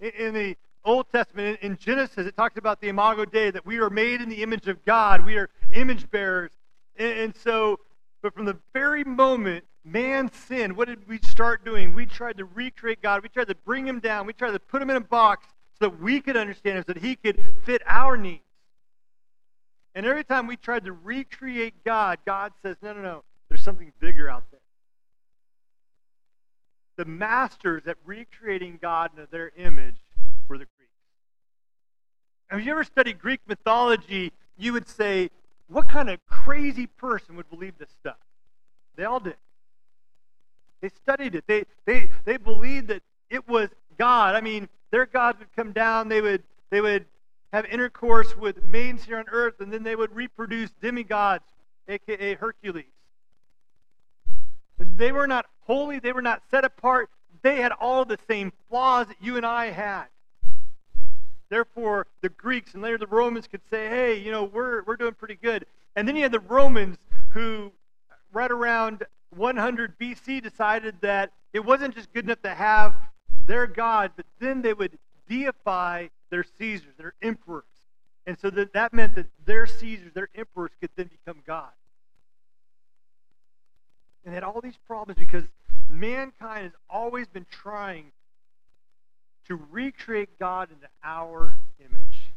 image. 0.00 0.14
In, 0.18 0.34
the 0.34 0.56
Old 0.84 1.08
Testament, 1.12 1.60
in 1.62 1.76
Genesis, 1.76 2.26
it 2.26 2.36
talks 2.36 2.58
about 2.58 2.80
the 2.80 2.88
Imago 2.88 3.24
Dei, 3.24 3.50
that 3.50 3.64
we 3.64 3.78
are 3.78 3.88
made 3.88 4.20
in 4.20 4.28
the 4.28 4.42
image 4.42 4.66
of 4.66 4.84
God. 4.84 5.24
We 5.24 5.36
are 5.36 5.48
image 5.72 6.10
bearers. 6.10 6.50
And, 6.96 7.12
and 7.12 7.36
so, 7.36 7.78
but 8.20 8.34
from 8.34 8.46
the 8.46 8.58
very 8.72 9.04
moment 9.04 9.64
man 9.84 10.32
sinned, 10.32 10.76
what 10.76 10.88
did 10.88 11.06
we 11.06 11.18
start 11.18 11.64
doing? 11.64 11.94
We 11.94 12.04
tried 12.04 12.38
to 12.38 12.46
recreate 12.46 13.00
God. 13.00 13.22
We 13.22 13.28
tried 13.28 13.48
to 13.48 13.54
bring 13.54 13.86
him 13.86 14.00
down. 14.00 14.26
We 14.26 14.32
tried 14.32 14.52
to 14.52 14.58
put 14.58 14.82
him 14.82 14.90
in 14.90 14.96
a 14.96 15.00
box 15.00 15.46
that 15.84 16.00
we 16.00 16.18
could 16.22 16.34
understand 16.34 16.82
so 16.86 16.94
that 16.94 17.02
he 17.02 17.14
could 17.14 17.38
fit 17.64 17.82
our 17.84 18.16
needs. 18.16 18.40
And 19.94 20.06
every 20.06 20.24
time 20.24 20.46
we 20.46 20.56
tried 20.56 20.86
to 20.86 20.92
recreate 20.92 21.84
God, 21.84 22.20
God 22.24 22.52
says, 22.62 22.76
no, 22.80 22.94
no, 22.94 23.02
no, 23.02 23.24
there's 23.50 23.62
something 23.62 23.92
bigger 24.00 24.30
out 24.30 24.44
there. 24.50 24.60
The 26.96 27.04
masters 27.04 27.82
at 27.86 27.98
recreating 28.06 28.78
God 28.80 29.10
into 29.14 29.28
their 29.30 29.52
image 29.58 29.98
were 30.48 30.56
the 30.56 30.64
Greeks. 30.64 30.90
If 32.50 32.64
you 32.64 32.72
ever 32.72 32.84
studied 32.84 33.18
Greek 33.18 33.40
mythology, 33.46 34.32
you 34.56 34.72
would 34.72 34.88
say, 34.88 35.28
what 35.68 35.86
kind 35.86 36.08
of 36.08 36.18
crazy 36.26 36.86
person 36.86 37.36
would 37.36 37.50
believe 37.50 37.76
this 37.76 37.90
stuff? 38.00 38.16
They 38.96 39.04
all 39.04 39.20
did. 39.20 39.36
They 40.80 40.88
studied 40.88 41.34
it. 41.34 41.44
They, 41.46 41.64
they, 41.84 42.10
they 42.24 42.38
believed 42.38 42.88
that 42.88 43.02
it 43.28 43.46
was 43.46 43.68
God. 43.98 44.34
I 44.34 44.40
mean, 44.40 44.68
their 44.90 45.06
gods 45.06 45.38
would 45.38 45.52
come 45.54 45.72
down. 45.72 46.08
They 46.08 46.20
would, 46.20 46.42
they 46.70 46.80
would 46.80 47.06
have 47.52 47.64
intercourse 47.66 48.36
with 48.36 48.64
maidens 48.64 49.04
here 49.04 49.18
on 49.18 49.26
earth, 49.30 49.60
and 49.60 49.72
then 49.72 49.82
they 49.82 49.96
would 49.96 50.14
reproduce 50.14 50.70
demigods, 50.80 51.44
aka 51.88 52.34
Hercules. 52.34 52.84
They 54.78 55.12
were 55.12 55.26
not 55.26 55.46
holy, 55.60 55.98
they 55.98 56.12
were 56.12 56.22
not 56.22 56.42
set 56.50 56.64
apart, 56.64 57.10
they 57.42 57.60
had 57.60 57.72
all 57.72 58.04
the 58.04 58.18
same 58.28 58.52
flaws 58.68 59.06
that 59.06 59.16
you 59.20 59.36
and 59.36 59.46
I 59.46 59.66
had. 59.66 60.06
Therefore, 61.48 62.06
the 62.22 62.30
Greeks 62.30 62.74
and 62.74 62.82
later 62.82 62.98
the 62.98 63.06
Romans 63.06 63.46
could 63.46 63.60
say, 63.70 63.88
hey, 63.88 64.18
you 64.18 64.30
know, 64.30 64.44
we're, 64.44 64.82
we're 64.82 64.96
doing 64.96 65.14
pretty 65.14 65.36
good. 65.36 65.66
And 65.94 66.08
then 66.08 66.16
you 66.16 66.22
had 66.22 66.32
the 66.32 66.40
Romans 66.40 66.96
who, 67.30 67.70
right 68.32 68.50
around 68.50 69.04
100 69.36 69.98
BC, 69.98 70.42
decided 70.42 70.96
that 71.02 71.32
it 71.52 71.64
wasn't 71.64 71.94
just 71.94 72.12
good 72.12 72.24
enough 72.24 72.42
to 72.42 72.54
have 72.54 72.94
their 73.46 73.66
God, 73.66 74.12
but 74.16 74.26
then 74.40 74.62
they 74.62 74.72
would 74.72 74.98
deify 75.28 76.08
their 76.30 76.44
Caesars, 76.58 76.94
their 76.96 77.14
emperors. 77.22 77.64
And 78.26 78.38
so 78.38 78.50
that, 78.50 78.72
that 78.72 78.92
meant 78.92 79.14
that 79.16 79.26
their 79.44 79.66
Caesars, 79.66 80.12
their 80.14 80.28
emperors, 80.34 80.70
could 80.80 80.90
then 80.96 81.08
become 81.08 81.42
God. 81.46 81.70
And 84.24 84.32
they 84.32 84.34
had 84.34 84.44
all 84.44 84.60
these 84.62 84.78
problems 84.86 85.18
because 85.18 85.44
mankind 85.90 86.64
has 86.64 86.72
always 86.88 87.26
been 87.26 87.46
trying 87.50 88.12
to 89.46 89.60
recreate 89.70 90.38
God 90.38 90.70
into 90.70 90.88
our 91.02 91.58
image. 91.78 92.32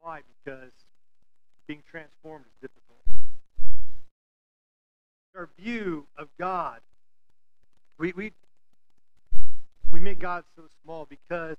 Why? 0.00 0.20
Because 0.44 0.70
being 1.66 1.82
transformed 1.90 2.44
is 2.46 2.68
difficult. 2.68 2.82
Our 5.34 5.48
view 5.58 6.06
of 6.16 6.28
God, 6.38 6.80
we, 7.98 8.12
we 8.12 8.32
we 9.96 10.00
make 10.02 10.18
God 10.18 10.44
so 10.54 10.64
small 10.84 11.06
because 11.08 11.56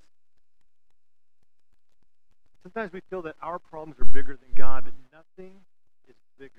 sometimes 2.62 2.94
we 2.94 3.02
feel 3.10 3.24
that 3.24 3.34
our 3.42 3.58
problems 3.58 4.00
are 4.00 4.06
bigger 4.06 4.38
than 4.38 4.54
God, 4.56 4.84
but 4.86 4.94
nothing 5.12 5.54
is 6.08 6.16
bigger 6.38 6.52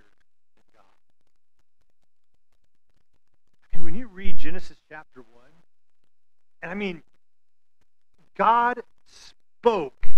than 0.57 0.64
God. 0.75 0.83
And 3.73 3.85
when 3.85 3.95
you 3.95 4.09
read 4.09 4.37
Genesis 4.37 4.77
chapter 4.88 5.21
1, 5.21 5.45
and 6.62 6.73
I 6.73 6.75
mean, 6.75 7.05
God 8.37 8.83
spoke. 9.07 10.09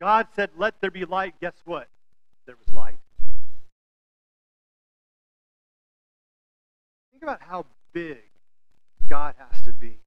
God 0.00 0.26
said, 0.34 0.50
Let 0.56 0.74
there 0.80 0.90
be 0.90 1.04
light. 1.04 1.34
Guess 1.40 1.54
what? 1.64 1.86
There 2.46 2.56
was 2.56 2.74
light. 2.74 2.98
Think 7.12 7.22
about 7.22 7.40
how 7.40 7.66
big 7.92 8.18
God 9.08 9.34
has 9.38 9.62
to 9.64 9.72
be. 9.72 9.98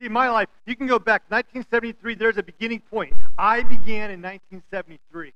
See, 0.00 0.08
my 0.08 0.28
life, 0.28 0.48
you 0.66 0.76
can 0.76 0.86
go 0.86 0.98
back 0.98 1.22
1973, 1.28 2.14
there's 2.16 2.36
a 2.36 2.42
beginning 2.42 2.80
point. 2.80 3.14
I 3.38 3.62
began 3.62 4.10
in 4.10 4.20
1973. 4.20 5.32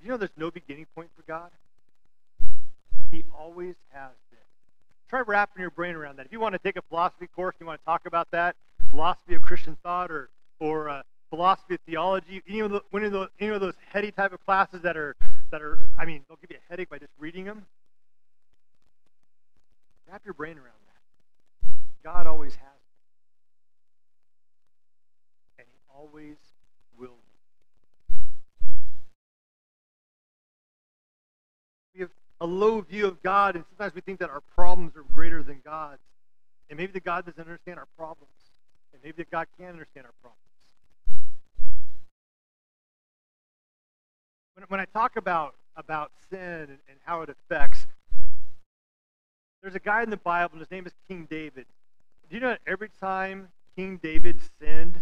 You 0.00 0.08
know 0.08 0.16
there's 0.16 0.30
no 0.36 0.50
beginning 0.50 0.86
point 0.94 1.10
for 1.16 1.22
God? 1.22 1.50
He 3.10 3.24
always 3.36 3.74
has 3.90 4.12
been. 4.30 4.38
Try 5.08 5.20
wrapping 5.20 5.60
your 5.60 5.70
brain 5.70 5.94
around 5.94 6.16
that. 6.16 6.26
If 6.26 6.32
you 6.32 6.40
want 6.40 6.54
to 6.54 6.58
take 6.58 6.76
a 6.76 6.82
philosophy 6.82 7.26
course, 7.26 7.54
you 7.60 7.66
want 7.66 7.80
to 7.80 7.84
talk 7.84 8.06
about 8.06 8.30
that, 8.30 8.56
philosophy 8.90 9.34
of 9.34 9.42
Christian 9.42 9.76
thought 9.82 10.10
or, 10.10 10.30
or 10.58 10.88
uh, 10.88 11.02
philosophy 11.28 11.74
of 11.74 11.80
theology, 11.86 12.42
any 12.48 12.60
of, 12.60 12.70
the, 12.70 12.80
any, 12.94 13.06
of 13.06 13.12
those, 13.12 13.28
any 13.40 13.50
of 13.50 13.60
those 13.60 13.74
heady 13.92 14.10
type 14.10 14.32
of 14.32 14.44
classes 14.44 14.80
that 14.82 14.96
are, 14.96 15.16
that 15.50 15.60
are, 15.60 15.78
I 15.98 16.04
mean, 16.04 16.24
they'll 16.28 16.38
give 16.40 16.50
you 16.50 16.56
a 16.56 16.70
headache 16.70 16.88
by 16.88 16.98
just 16.98 17.12
reading 17.18 17.44
them. 17.44 17.66
Wrap 20.08 20.24
your 20.24 20.34
brain 20.34 20.56
around 20.56 20.66
that. 20.86 21.72
God 22.04 22.26
always 22.26 22.54
has. 22.54 22.62
And 25.58 25.66
he 25.66 25.78
always 25.92 26.36
will. 26.96 27.16
We 31.94 32.02
have 32.02 32.10
a 32.40 32.46
low 32.46 32.80
view 32.82 33.06
of 33.06 33.20
God, 33.22 33.56
and 33.56 33.64
sometimes 33.70 33.94
we 33.94 34.00
think 34.00 34.20
that 34.20 34.30
our 34.30 34.42
problems 34.54 34.96
are 34.96 35.02
greater 35.02 35.42
than 35.42 35.60
God's. 35.64 36.02
And 36.70 36.78
maybe 36.78 36.92
that 36.92 37.04
God 37.04 37.26
doesn't 37.26 37.40
understand 37.40 37.78
our 37.78 37.88
problems. 37.96 38.30
And 38.92 39.02
maybe 39.02 39.16
that 39.18 39.30
God 39.30 39.46
can't 39.58 39.72
understand 39.72 40.06
our 40.06 40.14
problems. 40.22 40.42
When, 44.54 44.64
when 44.68 44.80
I 44.80 44.84
talk 44.86 45.16
about, 45.16 45.54
about 45.76 46.12
sin 46.30 46.38
and, 46.40 46.78
and 46.88 46.98
how 47.04 47.22
it 47.22 47.28
affects, 47.28 47.86
there's 49.66 49.74
a 49.74 49.80
guy 49.80 50.04
in 50.04 50.10
the 50.10 50.16
Bible, 50.16 50.52
and 50.52 50.60
his 50.60 50.70
name 50.70 50.86
is 50.86 50.92
King 51.08 51.26
David. 51.28 51.66
Do 52.30 52.36
you 52.36 52.40
know 52.40 52.50
that 52.50 52.60
every 52.68 52.88
time 53.00 53.48
King 53.74 53.98
David 54.00 54.38
sinned, 54.60 54.94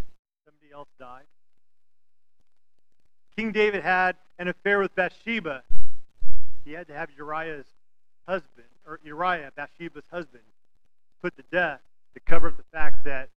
somebody 0.46 0.72
else 0.72 0.88
died? 0.98 1.24
King 3.37 3.53
David 3.53 3.83
had 3.83 4.16
an 4.38 4.48
affair 4.48 4.79
with 4.79 4.94
Bathsheba. 4.94 5.64
He 6.64 6.72
had 6.72 6.87
to 6.87 6.94
have 6.94 7.11
Uriah's 7.14 7.66
husband, 8.27 8.68
or 8.87 9.00
Uriah, 9.05 9.53
Bathsheba's 9.55 10.05
husband, 10.11 10.44
put 11.20 11.37
to 11.37 11.42
death 11.53 11.81
to 12.14 12.20
cover 12.20 12.48
up 12.48 12.57
the 12.57 12.64
fact 12.72 13.05
that 13.05 13.29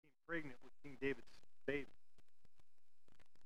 he 0.00 0.06
was 0.06 0.26
pregnant 0.26 0.56
with 0.64 0.72
King 0.82 0.96
David's 1.02 1.26
baby. 1.66 1.84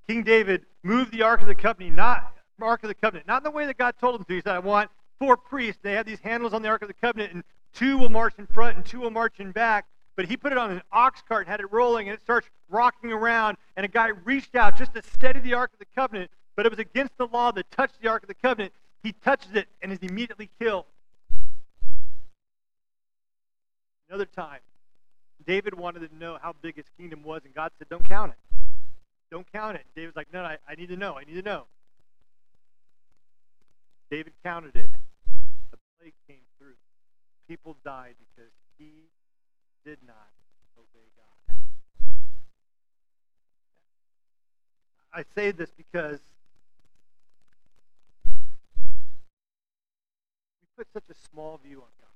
King 0.06 0.22
David 0.22 0.64
moved 0.84 1.10
the 1.10 1.22
Ark 1.22 1.40
of 1.40 1.48
the 1.48 1.56
Covenant, 1.56 1.96
not 1.96 2.36
Ark 2.62 2.84
of 2.84 2.88
the 2.88 2.94
Covenant, 2.94 3.26
not 3.26 3.38
in 3.38 3.42
the 3.42 3.50
way 3.50 3.66
that 3.66 3.78
God 3.78 3.96
told 4.00 4.14
him 4.14 4.24
to. 4.26 4.32
He 4.32 4.42
said, 4.42 4.54
I 4.54 4.60
want 4.60 4.92
four 5.20 5.36
priests. 5.36 5.78
They 5.82 5.92
had 5.92 6.06
these 6.06 6.18
handles 6.18 6.52
on 6.52 6.62
the 6.62 6.68
Ark 6.68 6.82
of 6.82 6.88
the 6.88 6.94
Covenant, 6.94 7.32
and 7.32 7.44
two 7.72 7.96
will 7.98 8.08
march 8.08 8.34
in 8.38 8.46
front 8.48 8.76
and 8.76 8.84
two 8.84 9.00
will 9.00 9.10
march 9.10 9.34
in 9.38 9.52
back. 9.52 9.86
But 10.16 10.24
he 10.24 10.36
put 10.36 10.50
it 10.50 10.58
on 10.58 10.72
an 10.72 10.82
ox 10.90 11.22
cart 11.28 11.42
and 11.42 11.50
had 11.50 11.60
it 11.60 11.70
rolling, 11.70 12.08
and 12.08 12.16
it 12.16 12.22
starts 12.22 12.48
rocking 12.68 13.12
around. 13.12 13.56
And 13.76 13.84
a 13.84 13.88
guy 13.88 14.08
reached 14.08 14.56
out 14.56 14.76
just 14.76 14.94
to 14.94 15.02
steady 15.14 15.38
the 15.38 15.54
Ark 15.54 15.70
of 15.72 15.78
the 15.78 15.86
Covenant, 15.94 16.30
but 16.56 16.66
it 16.66 16.70
was 16.70 16.80
against 16.80 17.16
the 17.16 17.26
law 17.26 17.52
to 17.52 17.62
touch 17.62 17.92
the 18.02 18.08
Ark 18.08 18.24
of 18.24 18.28
the 18.28 18.34
Covenant. 18.34 18.72
He 19.02 19.12
touches 19.12 19.54
it 19.54 19.68
and 19.80 19.92
is 19.92 19.98
immediately 20.02 20.50
killed. 20.58 20.86
Another 24.08 24.26
time, 24.26 24.58
David 25.46 25.74
wanted 25.74 26.10
to 26.10 26.16
know 26.16 26.36
how 26.42 26.54
big 26.60 26.76
his 26.76 26.86
kingdom 26.98 27.22
was, 27.22 27.42
and 27.44 27.54
God 27.54 27.70
said, 27.78 27.88
Don't 27.88 28.04
count 28.04 28.32
it. 28.32 28.58
Don't 29.30 29.50
count 29.52 29.76
it. 29.76 29.84
David's 29.94 30.16
like, 30.16 30.32
No, 30.32 30.42
I, 30.42 30.58
I 30.68 30.74
need 30.74 30.88
to 30.88 30.96
know. 30.96 31.14
I 31.16 31.24
need 31.24 31.34
to 31.34 31.42
know. 31.42 31.64
David 34.10 34.32
counted 34.42 34.74
it 34.74 34.90
plague 36.00 36.14
came 36.26 36.38
through. 36.58 36.74
People 37.48 37.76
died 37.84 38.14
because 38.18 38.50
he 38.78 39.08
did 39.84 39.98
not 40.06 40.30
obey 40.78 41.08
God. 41.16 41.56
I 45.12 45.24
say 45.34 45.50
this 45.50 45.70
because 45.76 46.20
we 50.60 50.66
put 50.76 50.86
such 50.92 51.02
a 51.10 51.14
small 51.32 51.58
view 51.64 51.78
on 51.78 51.88
God. 52.00 52.06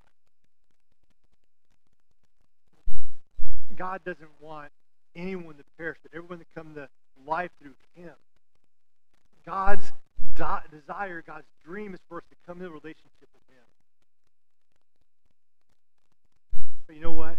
God 3.77 4.05
doesn't 4.05 4.31
want 4.41 4.71
anyone 5.17 5.57
to 5.57 5.65
perish, 5.77 5.99
but 6.03 6.13
everyone 6.17 6.39
to 6.39 6.45
come 6.55 6.75
to 6.75 6.89
life 7.27 7.51
through 7.61 7.75
Him. 7.97 8.15
God's 9.45 9.93
desire, 10.71 11.23
God's 11.27 11.47
dream 11.65 11.95
is 11.95 12.01
for 12.09 12.19
us 12.19 12.25
to 12.31 12.37
come 12.47 12.59
into 12.59 12.69
a 12.69 12.71
relationship 12.71 13.29
with 13.33 13.43
Him. 13.49 13.65
But 16.87 16.97
you 16.97 17.03
know 17.03 17.13
what? 17.13 17.37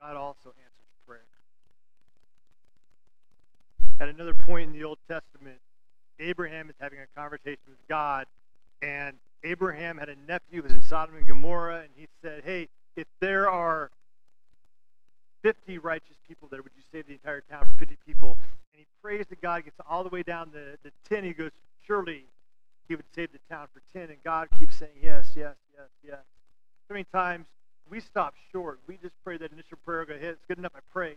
God 0.00 0.16
also 0.16 0.48
answers 0.48 0.90
prayer. 1.06 1.20
At 4.00 4.08
another 4.08 4.34
point 4.34 4.70
in 4.70 4.72
the 4.72 4.84
Old 4.84 4.98
Testament, 5.08 5.58
Abraham 6.18 6.68
is 6.68 6.74
having 6.80 6.98
a 6.98 7.06
conversation 7.18 7.62
with 7.68 7.86
God, 7.88 8.26
and 8.82 9.16
Abraham 9.44 9.98
had 9.98 10.08
a 10.08 10.16
nephew 10.26 10.56
who 10.56 10.62
was 10.62 10.72
in 10.72 10.82
Sodom 10.82 11.16
and 11.16 11.26
Gomorrah, 11.26 11.82
and 11.82 11.90
he 11.94 12.08
said, 12.22 12.42
Hey, 12.44 12.68
if 12.96 13.06
there 13.20 13.48
are 13.48 13.90
50 15.42 15.78
righteous 15.78 16.16
people 16.26 16.48
there, 16.50 16.62
would 16.62 16.72
you 16.76 16.82
save 16.92 17.06
the 17.06 17.12
entire 17.12 17.42
town 17.42 17.60
for 17.60 17.78
50 17.78 17.96
people? 18.04 18.38
And 18.72 18.80
he 18.80 18.86
prays 19.02 19.26
to 19.28 19.36
God, 19.36 19.64
gets 19.64 19.76
all 19.88 20.02
the 20.02 20.10
way 20.10 20.24
down 20.24 20.50
to 20.50 20.76
the 20.82 20.90
10. 21.08 21.24
He 21.24 21.32
goes, 21.32 21.50
Surely 21.86 22.24
he 22.88 22.96
would 22.96 23.04
save 23.14 23.30
the 23.32 23.38
town 23.48 23.68
for 23.72 23.82
10. 23.96 24.10
And 24.10 24.22
God 24.24 24.48
keeps 24.58 24.76
saying, 24.76 24.92
Yes, 25.00 25.30
yes, 25.36 25.54
yes, 25.76 25.88
yes. 26.04 26.24
So 26.88 26.94
many 26.94 27.06
times 27.12 27.46
we 27.88 28.00
stop 28.00 28.34
short. 28.50 28.80
We 28.86 28.96
just 29.02 29.14
pray 29.24 29.36
that 29.38 29.52
initial 29.52 29.78
prayer, 29.84 30.04
go 30.04 30.14
ahead, 30.14 30.30
it's 30.30 30.44
good 30.48 30.58
enough, 30.58 30.72
I 30.74 30.80
pray. 30.92 31.14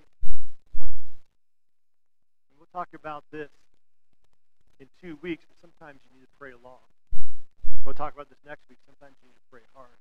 And 0.80 0.90
we'll 2.58 2.68
talk 2.74 2.90
about 2.94 3.24
this 3.32 3.50
in 4.80 4.88
two 5.02 5.18
weeks, 5.22 5.44
but 5.48 5.58
sometimes 5.62 6.02
you 6.04 6.20
need 6.20 6.26
to 6.26 6.32
pray 6.40 6.52
long. 6.64 6.84
We'll 7.86 7.94
talk 7.94 8.14
about 8.14 8.30
this 8.30 8.40
next 8.46 8.62
week. 8.70 8.80
Sometimes 8.86 9.16
you 9.22 9.30
need 9.30 9.36
to 9.36 9.48
pray 9.52 9.62
hard. 9.74 10.00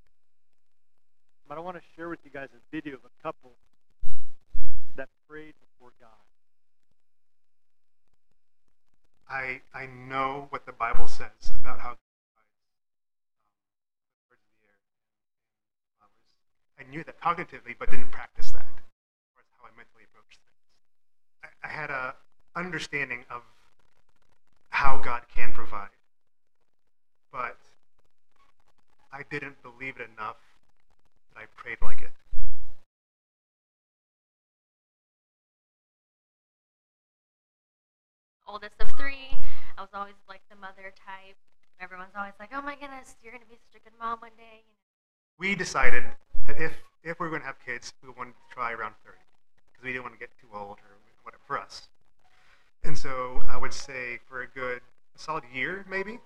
But 1.48 1.58
I 1.58 1.60
want 1.60 1.76
to 1.76 1.82
share 1.96 2.08
with 2.08 2.20
you 2.24 2.30
guys 2.30 2.48
a 2.54 2.60
video 2.74 2.94
of 2.94 3.00
a 3.04 3.22
couple 3.22 3.52
that 4.96 5.08
prayed 5.28 5.54
before 5.60 5.92
God. 6.00 6.08
I 9.28 9.60
I 9.74 9.86
know 9.86 10.46
what 10.50 10.66
the 10.66 10.72
Bible 10.72 11.08
says 11.08 11.52
about 11.60 11.80
how 11.80 11.96
I 16.78 16.82
knew 16.90 17.04
that 17.04 17.20
cognitively, 17.20 17.76
but 17.78 17.90
didn't 17.90 18.10
practice 18.10 18.50
that. 18.50 18.66
That's 19.36 19.48
how 19.58 19.66
I 19.66 19.76
mentally 19.76 20.04
approach 20.10 20.38
things. 20.42 20.60
I, 21.44 21.68
I 21.68 21.70
had 21.70 21.90
a 21.90 22.14
understanding 22.56 23.24
of 23.30 23.42
how 24.70 24.98
God 24.98 25.22
can 25.34 25.52
provide, 25.52 25.94
but 27.30 27.56
I 29.12 29.22
didn't 29.30 29.62
believe 29.62 30.00
it 30.00 30.08
enough 30.18 30.36
that 31.32 31.40
I 31.40 31.46
prayed 31.56 31.78
like 31.80 32.02
it. 32.02 32.10
Oldest 38.46 38.74
of 38.80 38.88
three, 38.98 39.30
I 39.78 39.80
was 39.80 39.90
always 39.94 40.14
like 40.28 40.42
the 40.50 40.56
mother 40.56 40.92
type. 41.06 41.36
Everyone's 41.80 42.14
always 42.16 42.34
like, 42.38 42.50
"Oh 42.52 42.62
my 42.62 42.74
goodness, 42.74 43.16
you're 43.22 43.32
gonna 43.32 43.46
be 43.46 43.56
such 43.56 43.80
a 43.80 43.84
good 43.84 43.98
mom 43.98 44.20
one 44.20 44.36
day." 44.36 44.64
We 45.38 45.54
decided 45.54 46.04
that 46.46 46.60
if 46.60 46.72
if 47.02 47.20
we 47.20 47.26
are 47.26 47.30
going 47.30 47.42
to 47.42 47.46
have 47.46 47.60
kids, 47.64 47.92
we 48.02 48.08
wanted 48.16 48.32
to 48.32 48.54
try 48.54 48.72
around 48.72 48.94
30 49.04 49.18
because 49.70 49.84
we 49.84 49.92
didn't 49.92 50.04
want 50.04 50.14
to 50.14 50.18
get 50.18 50.30
too 50.40 50.48
old 50.54 50.78
or 50.78 50.96
whatever 51.22 51.42
for 51.46 51.58
us. 51.58 51.88
And 52.82 52.96
so 52.96 53.42
I 53.46 53.58
would 53.58 53.74
say 53.74 54.18
for 54.26 54.42
a 54.42 54.46
good 54.46 54.80
a 55.14 55.18
solid 55.18 55.44
year, 55.52 55.84
maybe, 55.88 56.18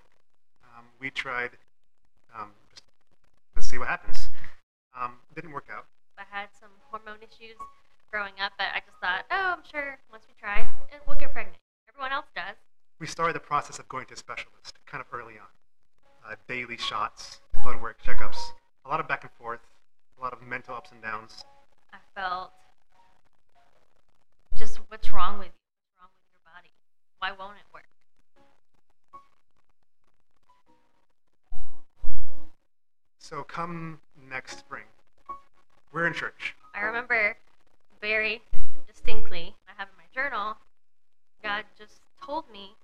um, 0.63 0.85
we 0.99 1.09
tried. 1.09 1.51
Um, 2.37 2.51
just, 2.69 2.83
let's 3.55 3.67
see 3.67 3.77
what 3.77 3.87
happens. 3.87 4.29
Um, 4.99 5.15
didn't 5.35 5.51
work 5.51 5.67
out. 5.71 5.85
I 6.17 6.23
had 6.29 6.47
some 6.59 6.69
hormone 6.89 7.19
issues 7.21 7.57
growing 8.11 8.33
up, 8.41 8.53
but 8.57 8.67
I 8.73 8.79
just 8.79 8.97
thought, 9.01 9.25
oh, 9.31 9.55
I'm 9.57 9.63
sure 9.69 9.97
once 10.11 10.23
we 10.27 10.33
try, 10.39 10.67
we'll 11.07 11.17
get 11.17 11.33
pregnant. 11.33 11.57
Everyone 11.89 12.11
else 12.11 12.25
does. 12.35 12.55
We 12.99 13.07
started 13.07 13.35
the 13.35 13.41
process 13.41 13.79
of 13.79 13.87
going 13.87 14.05
to 14.07 14.13
a 14.13 14.17
specialist 14.17 14.77
kind 14.85 15.01
of 15.01 15.07
early 15.13 15.35
on. 15.35 15.51
Uh, 16.25 16.35
daily 16.47 16.77
shots, 16.77 17.41
blood 17.63 17.81
work, 17.81 17.97
checkups, 18.03 18.37
a 18.85 18.89
lot 18.89 18.99
of 18.99 19.07
back 19.07 19.23
and 19.23 19.31
forth 19.31 19.61
a 20.19 20.23
lot 20.23 20.33
of 20.33 20.41
mental 20.41 20.75
ups 20.75 20.91
and 20.91 21.01
downs. 21.01 21.45
I 21.93 21.97
felt 22.13 22.51
just 24.57 24.79
what's 24.89 25.13
wrong 25.13 25.39
with 25.39 25.47
you? 25.47 25.53
What's 25.79 25.95
wrong 25.99 26.09
with 26.13 26.27
your 26.33 26.43
body? 26.53 26.71
Why 27.19 27.31
won't 27.31 27.57
it 27.57 27.63
work? 27.73 27.85
So 33.17 33.43
come 33.43 33.99
next 34.29 34.59
spring, 34.59 34.85
we're 35.93 36.07
in 36.07 36.13
church. 36.13 36.55
I 36.73 36.81
remember 36.81 37.37
very 38.01 38.41
distinctly, 38.87 39.53
I 39.67 39.71
have 39.77 39.87
in 39.87 39.95
my 39.97 40.09
journal, 40.13 40.57
God 41.43 41.63
just 41.77 42.01
told 42.25 42.45
me, 42.51 42.75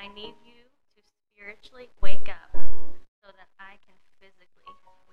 I 0.00 0.08
need 0.08 0.34
you 0.44 0.66
to 0.96 1.00
spiritually 1.32 1.88
wake 2.02 2.28
up 2.28 2.50
so 2.52 3.30
that 3.30 3.48
I 3.60 3.78
can 3.86 3.94
physically 4.20 4.66
wake 4.66 4.74
you 4.82 4.90
up. 4.90 5.07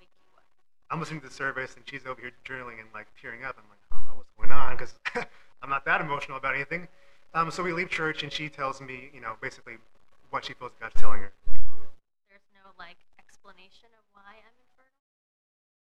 I'm 0.90 1.00
listening 1.00 1.20
to 1.20 1.26
the 1.26 1.34
service, 1.34 1.74
and 1.74 1.82
she's 1.86 2.06
over 2.06 2.20
here 2.20 2.30
journaling 2.46 2.78
and 2.78 2.86
like 2.94 3.06
tearing 3.20 3.42
up. 3.42 3.58
I'm 3.58 3.66
like, 3.66 3.82
I 3.90 3.98
don't 3.98 4.06
know 4.06 4.14
what's 4.14 4.30
going 4.38 4.52
on 4.54 4.78
because 4.78 4.94
I'm 5.62 5.70
not 5.70 5.84
that 5.84 6.00
emotional 6.00 6.38
about 6.38 6.54
anything. 6.54 6.86
Um, 7.34 7.50
so 7.50 7.62
we 7.62 7.72
leave 7.72 7.90
church, 7.90 8.22
and 8.22 8.30
she 8.30 8.48
tells 8.48 8.80
me, 8.80 9.10
you 9.12 9.20
know, 9.20 9.34
basically 9.42 9.82
what 10.30 10.44
she 10.44 10.54
feels 10.54 10.72
God's 10.78 10.94
telling 10.94 11.26
her. 11.26 11.32
There's 12.30 12.46
no 12.54 12.70
like 12.78 13.02
explanation 13.18 13.90
of 13.98 14.06
why 14.14 14.38
I'm 14.38 14.56
infertile. 14.62 15.10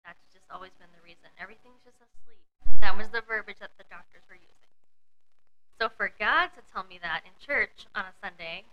That's 0.02 0.26
just 0.34 0.50
always 0.50 0.74
been 0.82 0.90
the 0.90 1.02
reason. 1.06 1.30
Everything's 1.38 1.78
just 1.86 2.02
asleep. 2.02 2.42
That 2.82 2.98
was 2.98 3.06
the 3.14 3.22
verbiage 3.22 3.62
that 3.62 3.70
the 3.78 3.86
doctors 3.86 4.26
were 4.26 4.38
using. 4.38 4.70
So 5.78 5.86
for 5.86 6.10
God 6.18 6.50
to 6.58 6.60
tell 6.74 6.82
me 6.90 6.98
that 7.06 7.22
in 7.22 7.30
church 7.38 7.86
on 7.94 8.02
a 8.02 8.14
Sunday 8.18 8.66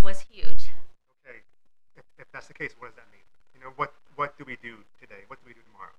was 0.00 0.24
huge. 0.32 0.72
Okay, 1.20 1.44
if, 1.92 2.04
if 2.16 2.26
that's 2.32 2.48
the 2.48 2.56
case, 2.56 2.72
what 2.80 2.88
does 2.88 2.96
that 2.96 3.12
mean? 3.12 3.20
You 3.54 3.60
know, 3.60 3.72
what 3.76 3.92
what 4.16 4.36
do 4.38 4.44
we 4.44 4.56
do 4.62 4.76
today? 5.00 5.22
What 5.28 5.38
do 5.42 5.46
we 5.46 5.54
do 5.54 5.60
tomorrow? 5.66 5.94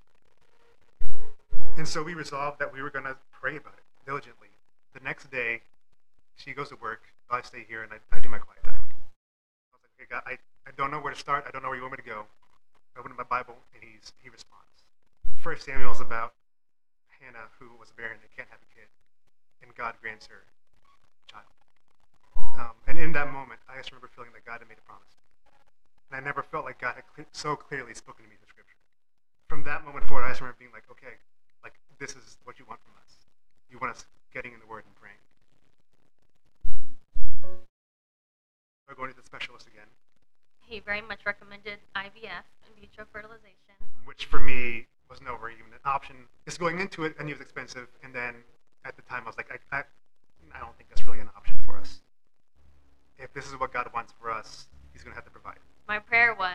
And 1.78 1.88
so 1.88 2.04
we 2.04 2.14
resolved 2.14 2.60
that 2.60 2.74
we 2.74 2.82
were 2.82 2.90
going 2.90 3.06
to 3.06 3.16
pray 3.32 3.56
about 3.56 3.74
it 3.80 3.86
diligently. 4.06 4.50
The 4.94 5.00
next 5.00 5.32
day, 5.32 5.62
she 6.36 6.52
goes 6.52 6.70
to 6.70 6.78
work. 6.82 7.04
I 7.32 7.42
stay 7.42 7.64
here 7.68 7.84
and 7.84 7.92
I, 7.94 8.00
I 8.12 8.20
do 8.20 8.28
my 8.28 8.40
quiet 8.40 8.64
time. 8.64 8.84
I 8.84 9.72
was 9.72 9.82
like, 9.86 9.94
okay, 9.96 10.08
God, 10.10 10.24
I, 10.26 10.36
I 10.68 10.72
don't 10.76 10.92
know 10.92 11.00
where 11.00 11.14
to 11.14 11.20
start. 11.20 11.46
I 11.48 11.52
don't 11.52 11.62
know 11.62 11.70
where 11.70 11.78
you 11.78 11.84
want 11.84 11.94
me 11.94 12.04
to 12.04 12.10
go. 12.10 12.26
I 12.96 13.00
open 13.00 13.14
my 13.16 13.24
Bible 13.24 13.56
and 13.74 13.80
he's 13.80 14.12
he 14.20 14.30
responds. 14.30 14.84
First 15.40 15.64
Samuel 15.64 15.94
is 15.94 16.02
about 16.02 16.34
Hannah 17.22 17.48
who 17.60 17.72
was 17.80 17.92
barren 17.96 18.20
and 18.20 18.30
can't 18.36 18.50
have 18.52 18.60
a 18.60 18.70
kid, 18.76 18.90
and 19.64 19.72
God 19.76 19.96
grants 20.02 20.28
her 20.28 20.44
a 20.44 21.32
child. 21.32 21.54
Um, 22.60 22.76
and 22.88 22.98
in 22.98 23.14
that 23.14 23.32
moment, 23.32 23.60
I 23.72 23.78
just 23.78 23.92
remember 23.92 24.10
feeling 24.12 24.32
that 24.34 24.44
God 24.44 24.60
had 24.60 24.68
made 24.68 24.80
a 24.80 24.88
promise. 24.88 25.16
And 26.12 26.18
I 26.18 26.26
never 26.26 26.42
felt 26.42 26.66
like 26.66 26.82
God 26.82 26.96
had 26.96 27.06
cle 27.16 27.26
so 27.32 27.56
clearly 27.56 27.94
spoken 27.94 28.26
to 28.26 28.30
me 28.30 28.36
through 28.38 28.50
Scripture. 28.50 28.78
From 29.48 29.64
that 29.64 29.86
moment 29.86 30.06
forward, 30.06 30.26
I 30.26 30.30
just 30.30 30.42
remember 30.42 30.58
being 30.58 30.72
like, 30.74 30.90
okay, 30.90 31.22
like 31.64 31.74
this 32.00 32.12
is 32.12 32.38
what 32.44 32.58
you 32.58 32.66
want 32.68 32.82
from 32.82 32.94
us. 33.06 33.14
You 33.70 33.78
want 33.80 33.94
us 33.94 34.06
getting 34.34 34.54
in 34.54 34.60
the 34.60 34.66
Word 34.66 34.84
and 34.86 34.96
praying. 34.98 35.22
We're 38.88 38.96
going 38.96 39.12
to 39.12 39.16
the 39.18 39.24
specialist 39.24 39.68
again, 39.68 39.86
He 40.66 40.80
very 40.80 41.02
much 41.02 41.20
recommended 41.26 41.78
IVF, 41.96 42.46
in 42.66 42.74
vitro 42.82 43.06
fertilization. 43.14 43.78
which 44.06 44.26
for 44.26 44.40
me 44.40 44.88
was 45.10 45.22
nowhere 45.22 45.52
even 45.52 45.72
an 45.74 45.80
option. 45.86 46.16
Just 46.46 46.60
going 46.60 46.80
into 46.80 47.04
it, 47.06 47.16
I 47.20 47.24
knew 47.24 47.34
it 47.34 47.38
was 47.38 47.42
expensive, 47.46 47.88
and 48.04 48.14
then 48.14 48.34
at 48.86 48.96
the 48.96 49.04
time 49.04 49.24
I 49.24 49.30
was 49.30 49.38
like, 49.38 49.50
I, 49.54 49.78
I, 49.78 49.84
I 50.56 50.60
don't 50.60 50.76
think 50.78 50.90
that's 50.90 51.06
really 51.06 51.20
an 51.20 51.30
option 51.38 51.60
for 51.66 51.78
us. 51.78 52.02
If 53.20 53.32
this 53.34 53.46
is 53.48 53.60
what 53.60 53.72
God 53.74 53.88
wants 53.94 54.14
for 54.20 54.32
us, 54.32 54.68
He's 54.94 55.04
going 55.04 55.12
to 55.12 55.16
have 55.16 55.26
to 55.26 55.32
provide. 55.32 55.60
My 55.90 55.98
prayer 55.98 56.36
was, 56.38 56.54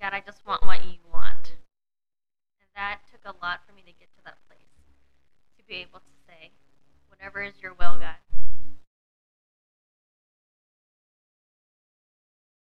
God, 0.00 0.14
I 0.14 0.22
just 0.24 0.46
want 0.46 0.62
what 0.62 0.84
you 0.84 0.98
want. 1.12 1.58
And 2.62 2.70
that 2.76 3.00
took 3.10 3.18
a 3.26 3.34
lot 3.44 3.62
for 3.66 3.74
me 3.74 3.82
to 3.82 3.90
get 3.98 4.06
to 4.14 4.24
that 4.26 4.38
place. 4.46 4.62
To 5.58 5.64
be 5.66 5.82
able 5.82 5.98
to 5.98 6.14
say, 6.28 6.52
whatever 7.08 7.42
is 7.42 7.54
your 7.60 7.74
will, 7.74 7.98
God. 7.98 8.14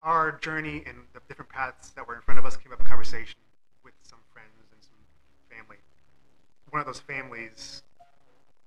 our 0.04 0.34
journey 0.34 0.84
and 0.86 0.97
the 1.13 1.21
different 1.30 1.49
paths 1.49 1.91
that 1.91 2.06
were 2.06 2.15
in 2.15 2.19
front 2.19 2.38
of 2.38 2.45
us 2.45 2.58
came 2.58 2.73
up 2.73 2.80
in 2.82 2.86
conversation 2.86 3.39
with 3.86 3.93
some 4.02 4.19
friends 4.34 4.67
and 4.73 4.84
some 4.84 4.99
family. 5.49 5.78
One 6.71 6.82
of 6.82 6.86
those 6.86 6.99
families 6.99 7.84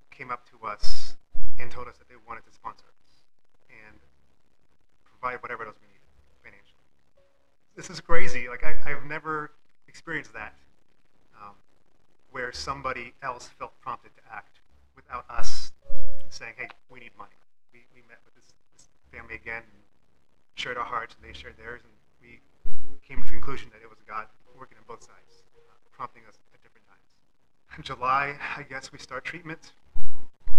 came 0.09 0.31
up 0.31 0.49
to 0.49 0.65
us 0.65 1.15
and 1.59 1.69
told 1.69 1.87
us 1.87 1.97
that 1.97 2.09
they 2.09 2.15
wanted 2.27 2.43
to 2.47 2.51
sponsor 2.51 2.85
us 2.89 3.21
and 3.69 3.99
provide 5.05 5.43
whatever 5.43 5.65
financially. 5.65 5.86
This 7.77 7.91
is 7.91 8.01
crazy. 8.01 8.49
Like 8.49 8.63
I, 8.65 8.73
I've 8.89 9.05
never 9.05 9.51
experienced 9.87 10.33
that, 10.33 10.55
um, 11.39 11.53
where 12.31 12.51
somebody 12.51 13.13
else 13.21 13.51
felt 13.59 13.71
prompted 13.81 14.09
to 14.17 14.23
act 14.33 14.57
without 14.95 15.25
us 15.29 15.71
saying, 16.29 16.53
"Hey, 16.57 16.67
we 16.89 16.99
need 16.99 17.11
money." 17.19 17.37
We, 17.71 17.85
we 17.93 18.01
met 18.09 18.17
with 18.25 18.33
this, 18.33 18.51
this 18.73 18.89
family 19.13 19.35
again 19.35 19.61
and 19.61 19.81
shared 20.55 20.77
our 20.77 20.85
hearts, 20.85 21.15
and 21.21 21.29
they 21.29 21.37
shared 21.37 21.55
theirs, 21.55 21.81
and 21.85 21.93
we 22.19 22.41
came 23.07 23.21
to 23.21 23.27
the 23.27 23.33
conclusion 23.37 23.69
that 23.71 23.83
it 23.83 23.89
was 23.89 23.99
God 24.07 24.25
working 24.57 24.79
on 24.79 24.83
both 24.87 25.03
sides, 25.03 25.45
uh, 25.69 25.73
prompting 25.93 26.23
us 26.27 26.33
at 26.55 26.63
different 26.63 26.87
times. 26.89 27.05
In 27.77 27.83
July, 27.83 28.35
I 28.57 28.63
guess 28.63 28.91
we 28.91 28.97
start 28.97 29.23
treatment. 29.23 29.73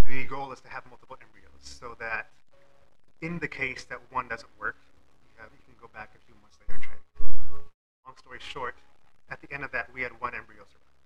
The 0.07 0.23
goal 0.23 0.53
is 0.53 0.61
to 0.61 0.69
have 0.69 0.87
multiple 0.87 1.19
embryos 1.21 1.67
so 1.67 1.97
that 1.99 2.31
in 3.23 3.41
the 3.41 3.49
case 3.49 3.83
that 3.91 3.99
one 4.11 4.29
doesn't 4.29 4.55
work, 4.57 4.77
you, 5.35 5.43
have, 5.43 5.51
you 5.51 5.65
can 5.67 5.75
go 5.83 5.91
back 5.93 6.15
a 6.15 6.21
few 6.25 6.35
months 6.41 6.57
later 6.63 6.75
and 6.75 6.83
try. 6.83 6.95
Long 8.09 8.17
story 8.17 8.39
short, 8.41 8.75
at 9.29 9.39
the 9.43 9.53
end 9.53 9.65
of 9.65 9.73
that, 9.73 9.93
we 9.93 10.01
had 10.01 10.13
one 10.19 10.35
embryo 10.35 10.65
survive. 10.65 10.97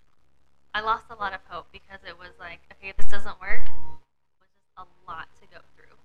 I 0.73 0.83
lost 0.83 1.07
a 1.11 1.17
lot 1.17 1.35
of 1.35 1.41
hope 1.49 1.67
because 1.73 1.99
it 2.07 2.17
was 2.17 2.31
like, 2.39 2.61
okay, 2.71 2.91
if 2.91 2.97
this 2.97 3.11
doesn't 3.11 3.41
work. 3.41 3.67
It 3.67 4.39
was 4.39 4.47
just 4.55 4.71
a 4.79 4.87
lot 5.11 5.27
to 5.43 5.47
go 5.51 5.59
through 5.75 5.99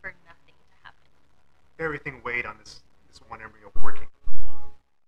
for 0.00 0.12
nothing 0.26 0.58
to 0.58 0.74
happen. 0.82 1.06
everything 1.78 2.20
weighed 2.24 2.44
on 2.44 2.58
this 2.58 2.82
this 3.06 3.20
one 3.28 3.40
embryo 3.40 3.70
working. 3.80 4.08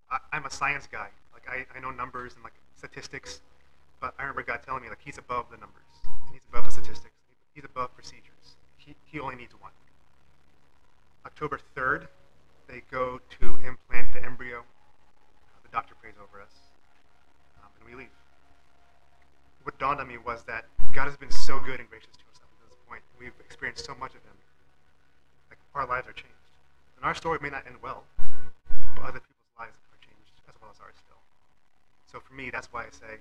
I, 0.09 0.18
I'm 0.33 0.47
a 0.47 0.51
science 0.53 0.87
guy. 0.87 1.09
Like 1.33 1.49
I, 1.51 1.66
I 1.77 1.81
know 1.81 1.90
numbers 1.90 2.35
and 2.35 2.44
like 2.44 2.55
statistics, 2.77 3.40
but 4.01 4.14
I 4.20 4.23
remember 4.23 4.44
God 4.44 4.61
telling 4.64 4.85
me 4.85 4.88
like 4.88 5.03
He's 5.05 5.18
above 5.18 5.47
the 5.51 5.57
numbers 5.57 5.99
and 6.05 6.33
He's 6.33 6.47
above 6.49 6.66
the 6.66 6.70
statistics. 6.70 7.18
He's 7.55 7.64
above 7.64 7.92
procedures. 7.97 8.55
He, 8.77 8.94
he 9.05 9.18
only 9.18 9.35
needs 9.35 9.55
one. 9.61 9.73
October 11.27 11.59
3rd, 11.77 12.07
they 12.68 12.83
go 12.88 13.18
to 13.40 13.57
implant 13.66 14.12
the 14.12 14.25
embryo. 14.25 14.62
Doctor 15.74 15.96
prays 16.00 16.14
over 16.22 16.40
us, 16.40 16.54
um, 17.58 17.68
and 17.80 17.82
we 17.90 17.98
leave. 17.98 18.14
What 19.64 19.76
dawned 19.80 19.98
on 19.98 20.06
me 20.06 20.18
was 20.18 20.44
that 20.44 20.66
God 20.94 21.06
has 21.06 21.16
been 21.16 21.32
so 21.32 21.58
good 21.58 21.80
and 21.80 21.90
gracious 21.90 22.14
to 22.14 22.22
us 22.30 22.38
up 22.38 22.46
to 22.46 22.70
this 22.70 22.78
point. 22.87 23.02
We've 23.18 23.34
experienced 23.42 23.84
so 23.84 23.92
much 23.98 24.14
of 24.14 24.22
Him 24.22 24.38
like 25.50 25.58
our 25.74 25.84
lives 25.84 26.06
are 26.06 26.12
changed. 26.12 26.30
And 26.96 27.04
our 27.04 27.12
story 27.12 27.40
may 27.42 27.50
not 27.50 27.66
end 27.66 27.74
well, 27.82 28.04
but 28.94 29.02
other 29.02 29.18
people's 29.18 29.58
lives 29.58 29.74
are 29.90 29.98
changed 29.98 30.30
as 30.46 30.54
well 30.62 30.70
as 30.70 30.78
ours 30.78 30.94
still. 30.94 31.18
So 32.06 32.20
for 32.20 32.34
me, 32.34 32.50
that's 32.50 32.72
why 32.72 32.84
I 32.84 32.90
say, 32.92 33.18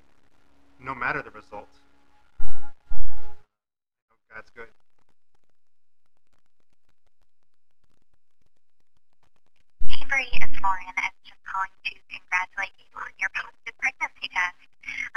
no 0.79 0.93
matter 0.93 1.23
the 1.23 1.31
result, 1.31 1.73
God's 4.29 4.51
good. 4.55 4.69
Hey 10.13 10.30
Bree, 10.30 10.45
it's 10.45 10.62
Lauren. 10.62 10.93
I 10.93 11.10
was 11.10 11.26
just 11.26 11.41
calling 11.41 11.73
to 11.73 11.89
congratulate 12.06 12.69
you 12.78 12.86
on 13.02 13.10
your 13.17 13.34
positive 13.34 13.73
pregnancy 13.82 14.30
test. 14.30 14.62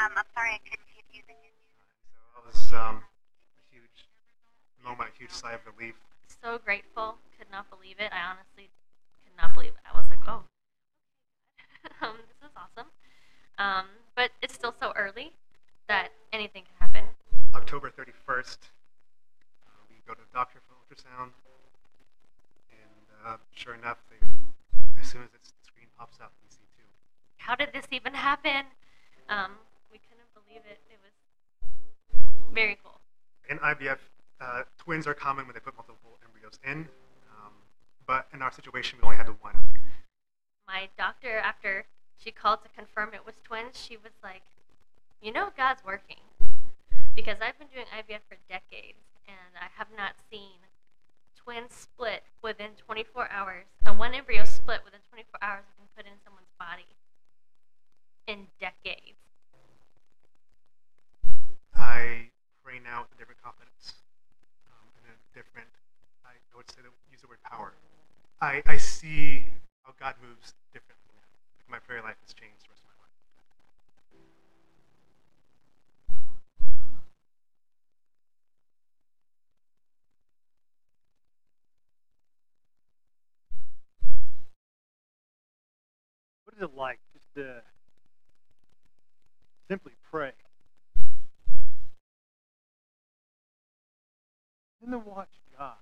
Um, 0.01 0.17
I'm 0.17 0.25
sorry 0.33 0.57
I 0.57 0.61
couldn't 0.65 0.89
give 0.97 1.05
you 1.13 1.21
the 1.29 1.37
news. 1.37 1.69
So 2.17 2.25
that 2.33 2.45
was 2.49 2.61
um, 2.73 3.05
a 3.05 3.65
huge 3.69 4.09
moment, 4.81 5.13
a 5.13 5.15
huge 5.21 5.37
sigh 5.37 5.53
of 5.53 5.61
relief. 5.69 6.01
So 6.41 6.57
grateful. 6.65 7.21
Could 7.37 7.53
not 7.53 7.69
believe 7.69 8.01
it. 8.01 8.09
I 8.09 8.25
honestly 8.25 8.73
could 9.21 9.37
not 9.37 9.53
believe 9.53 9.77
it. 9.77 9.85
I 9.85 9.93
was 9.93 10.09
like, 10.09 10.25
oh, 10.25 10.49
um, 12.01 12.17
this 12.25 12.41
is 12.49 12.57
awesome. 12.57 12.89
Um, 13.61 13.93
but 14.17 14.33
it's 14.41 14.57
still 14.57 14.73
so 14.81 14.97
early 14.97 15.37
that 15.93 16.09
anything 16.33 16.65
can 16.65 16.89
happen. 16.89 17.05
October 17.53 17.93
31st, 17.93 18.65
uh, 19.61 19.77
we 19.93 20.01
go 20.09 20.17
to 20.17 20.25
the 20.25 20.33
doctor 20.33 20.65
for 20.65 20.73
ultrasound, 20.81 21.37
and 22.73 23.05
uh, 23.29 23.37
sure 23.53 23.77
enough, 23.77 24.01
they, 24.09 24.17
as 24.25 24.26
soon 25.16 25.24
as 25.24 25.33
the 25.33 25.40
screen 25.64 25.88
pops 25.96 26.20
up, 26.20 26.33
we 26.44 26.48
see 26.52 26.68
two. 26.76 26.85
How 27.38 27.55
did 27.57 27.72
this 27.72 27.88
even 27.90 28.12
happen? 28.12 28.68
Um, 29.33 29.52
we 29.90 29.96
couldn't 30.05 30.29
believe 30.37 30.61
it. 30.68 30.76
It 30.92 31.00
was 31.00 31.16
very 32.52 32.76
cool. 32.85 33.00
In 33.48 33.57
IVF, 33.59 33.96
uh, 34.40 34.62
twins 34.76 35.07
are 35.07 35.14
common 35.14 35.46
when 35.46 35.55
they 35.55 35.61
put 35.61 35.74
multiple 35.74 36.20
embryos 36.20 36.61
in, 36.68 36.85
um, 37.33 37.57
but 38.07 38.29
in 38.35 38.42
our 38.42 38.52
situation, 38.52 38.98
we 39.00 39.07
only 39.07 39.16
had 39.16 39.26
the 39.26 39.38
one. 39.40 39.57
my 40.68 40.88
doctor, 40.98 41.38
after 41.38 41.87
she 42.18 42.31
called 42.31 42.61
to 42.64 42.68
confirm 42.76 43.14
it 43.14 43.24
was 43.24 43.37
twins, 43.42 43.81
she 43.81 43.96
was 43.96 44.12
like, 44.23 44.42
You 45.23 45.33
know, 45.33 45.48
God's 45.56 45.83
working. 45.83 46.21
Because 47.14 47.38
I've 47.40 47.56
been 47.58 47.73
doing 47.73 47.87
IVF 47.88 48.21
for 48.29 48.37
decades, 48.50 49.00
and 49.25 49.56
I 49.56 49.73
have 49.79 49.88
not 49.96 50.12
seen 50.31 50.65
twins 51.47 51.71
split 51.71 52.27
within 52.42 52.75
24 52.75 53.31
hours, 53.31 53.71
and 53.87 54.01
one 54.03 54.13
embryo 54.15 54.42
split 54.42 54.83
within 54.85 54.99
24 55.15 55.38
hours 55.38 55.63
being 55.79 55.87
put 55.94 56.03
in 56.03 56.19
someone's 56.27 56.51
body 56.59 56.90
in 58.27 58.51
decades. 58.59 59.23
I 61.79 62.35
pray 62.67 62.83
now 62.83 63.07
with 63.07 63.15
a 63.15 63.19
different 63.23 63.38
confidence 63.38 63.94
um, 64.75 64.90
and 64.99 65.15
a 65.15 65.15
different, 65.38 65.71
I, 66.27 66.35
would 66.59 66.67
say, 66.67 66.83
the, 66.83 66.90
use 67.15 67.23
the 67.23 67.31
word 67.31 67.38
power. 67.47 67.79
I, 68.42 68.67
I 68.67 68.77
see 68.77 69.47
how 69.87 69.94
God 70.03 70.19
moves 70.19 70.51
differently 70.75 71.15
now. 71.15 71.31
My 71.71 71.79
prayer 71.79 72.03
life 72.03 72.19
has 72.27 72.35
changed 72.35 72.67
the 72.67 72.75
rest 72.75 72.83
of 72.83 72.90
my 72.90 72.96
life. 72.96 72.96
Is 86.57 86.63
it 86.63 86.71
like 86.77 86.98
just 87.13 87.25
to 87.35 87.63
simply 89.69 89.92
pray. 90.11 90.33
And 94.83 94.92
then 94.92 95.04
watch 95.04 95.29
God 95.59 95.75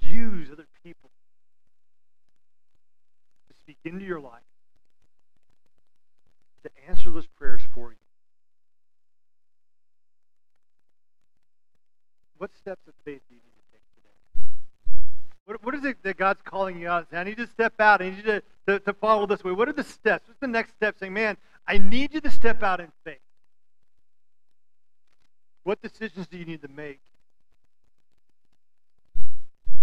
use 0.00 0.48
other 0.50 0.66
people 0.82 1.10
to 3.48 3.54
speak 3.62 3.78
into 3.84 4.04
your 4.04 4.20
life, 4.20 4.42
to 6.62 6.70
answer 6.88 7.10
those 7.10 7.26
prayers 7.38 7.62
for 7.74 7.90
you. 7.90 7.96
What 12.38 12.50
steps 12.56 12.86
of 12.86 12.94
faith 13.04 13.20
do 13.28 13.34
you 13.34 13.40
need 13.40 13.50
to? 13.50 13.57
What, 15.48 15.64
what 15.64 15.74
is 15.74 15.82
it 15.86 16.02
that 16.02 16.18
God's 16.18 16.42
calling 16.44 16.78
you 16.78 16.90
out? 16.90 17.06
I 17.10 17.24
need 17.24 17.38
to 17.38 17.46
step 17.46 17.80
out. 17.80 18.02
I 18.02 18.10
need 18.10 18.18
you 18.18 18.22
to, 18.24 18.42
to, 18.66 18.80
to 18.80 18.92
follow 18.92 19.24
this 19.24 19.42
way. 19.42 19.50
What 19.50 19.66
are 19.66 19.72
the 19.72 19.82
steps? 19.82 20.28
What's 20.28 20.40
the 20.40 20.46
next 20.46 20.74
step? 20.74 20.98
Saying, 21.00 21.14
man, 21.14 21.38
I 21.66 21.78
need 21.78 22.12
you 22.12 22.20
to 22.20 22.30
step 22.30 22.62
out 22.62 22.80
in 22.80 22.92
faith. 23.02 23.16
What 25.64 25.80
decisions 25.80 26.26
do 26.26 26.36
you 26.36 26.44
need 26.44 26.60
to 26.60 26.68
make? 26.68 27.00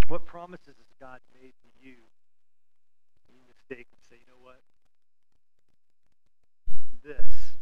What 0.08 0.28
promises 0.28 0.68
has 0.68 0.76
God 1.00 1.20
made 1.34 1.54
to 1.64 1.88
you? 1.88 1.96
You 3.28 3.40
mistake 3.48 3.88
and 3.92 4.00
say, 4.08 4.18
you 4.22 4.28
know 4.28 4.38
what? 4.44 4.62
This 7.04 7.56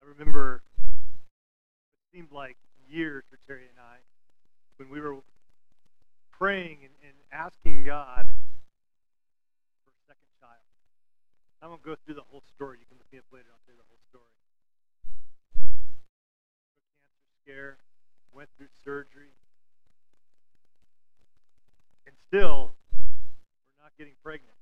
I 0.00 0.06
remember 0.06 0.62
seemed 2.12 2.32
like 2.32 2.56
years 2.88 3.24
for 3.30 3.38
Terry 3.46 3.70
and 3.70 3.78
I 3.78 4.02
when 4.76 4.90
we 4.90 5.00
were 5.00 5.16
praying 6.30 6.78
and, 6.82 6.94
and 7.06 7.14
asking 7.32 7.84
God 7.84 8.26
for 9.84 9.90
a 9.94 10.02
second 10.08 10.30
child. 10.40 10.66
I 11.62 11.68
won't 11.68 11.82
go 11.82 11.94
through 12.04 12.14
the 12.14 12.26
whole 12.30 12.42
story. 12.56 12.78
You 12.80 12.86
can 12.88 12.98
look 12.98 13.06
me 13.12 13.18
up 13.18 13.30
later. 13.32 13.46
I'll 13.52 13.62
tell 13.62 13.74
you 13.74 13.80
the 13.80 13.88
whole 13.88 14.02
story. 14.10 14.34
Cancer 17.14 17.30
scare, 17.44 17.76
went 18.32 18.48
through 18.56 18.72
surgery, 18.84 19.30
and 22.06 22.14
still 22.26 22.72
we're 22.94 23.84
not 23.84 23.92
getting 23.98 24.14
pregnant. 24.22 24.59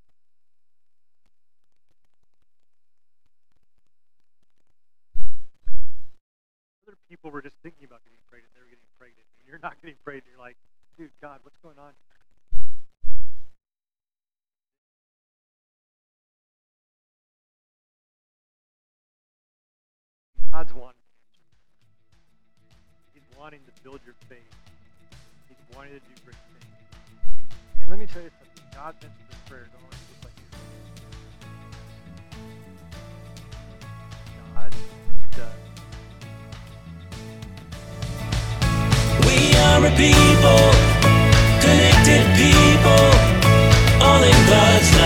Other 6.89 6.97
people 7.07 7.29
were 7.29 7.43
just 7.43 7.53
thinking 7.61 7.85
about 7.85 8.01
getting 8.01 8.17
pregnant. 8.33 8.49
They 8.57 8.61
were 8.65 8.73
getting 8.73 8.89
pregnant. 8.97 9.21
And 9.37 9.45
you're 9.45 9.61
not 9.61 9.77
getting 9.79 9.95
pregnant. 10.01 10.25
You're 10.33 10.41
like, 10.41 10.57
dude, 10.97 11.13
God, 11.21 11.37
what's 11.45 11.61
going 11.61 11.77
on? 11.77 11.93
God's 20.51 20.73
wanting 20.73 20.97
He's 23.13 23.21
wanting 23.37 23.59
to 23.67 23.83
build 23.83 23.99
your 24.03 24.15
faith. 24.27 24.41
He's 25.47 25.61
wanting 25.77 25.93
to 25.93 25.99
do 25.99 26.15
great 26.25 26.41
things. 26.57 26.73
And 27.81 27.89
let 27.91 27.99
me 27.99 28.07
tell 28.07 28.23
you 28.23 28.31
something. 28.41 28.65
God 28.73 28.95
answers 28.95 29.11
this 29.29 29.37
prayer. 29.45 29.69
Don't 29.69 29.85
always 29.85 30.01
look 30.09 30.25
like 30.25 30.33
you. 30.41 30.49
God 34.55 34.73
does. 35.37 35.68
People, 39.79 40.71
connected 41.61 42.23
people, 42.35 43.05
all 44.05 44.21
in 44.23 44.39
God's 44.47 44.98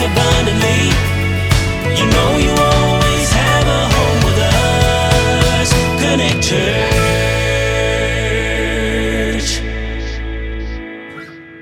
abundantly. 0.00 0.90
You 1.96 2.06
know 2.10 2.38
you 2.38 2.62
are. 2.62 2.67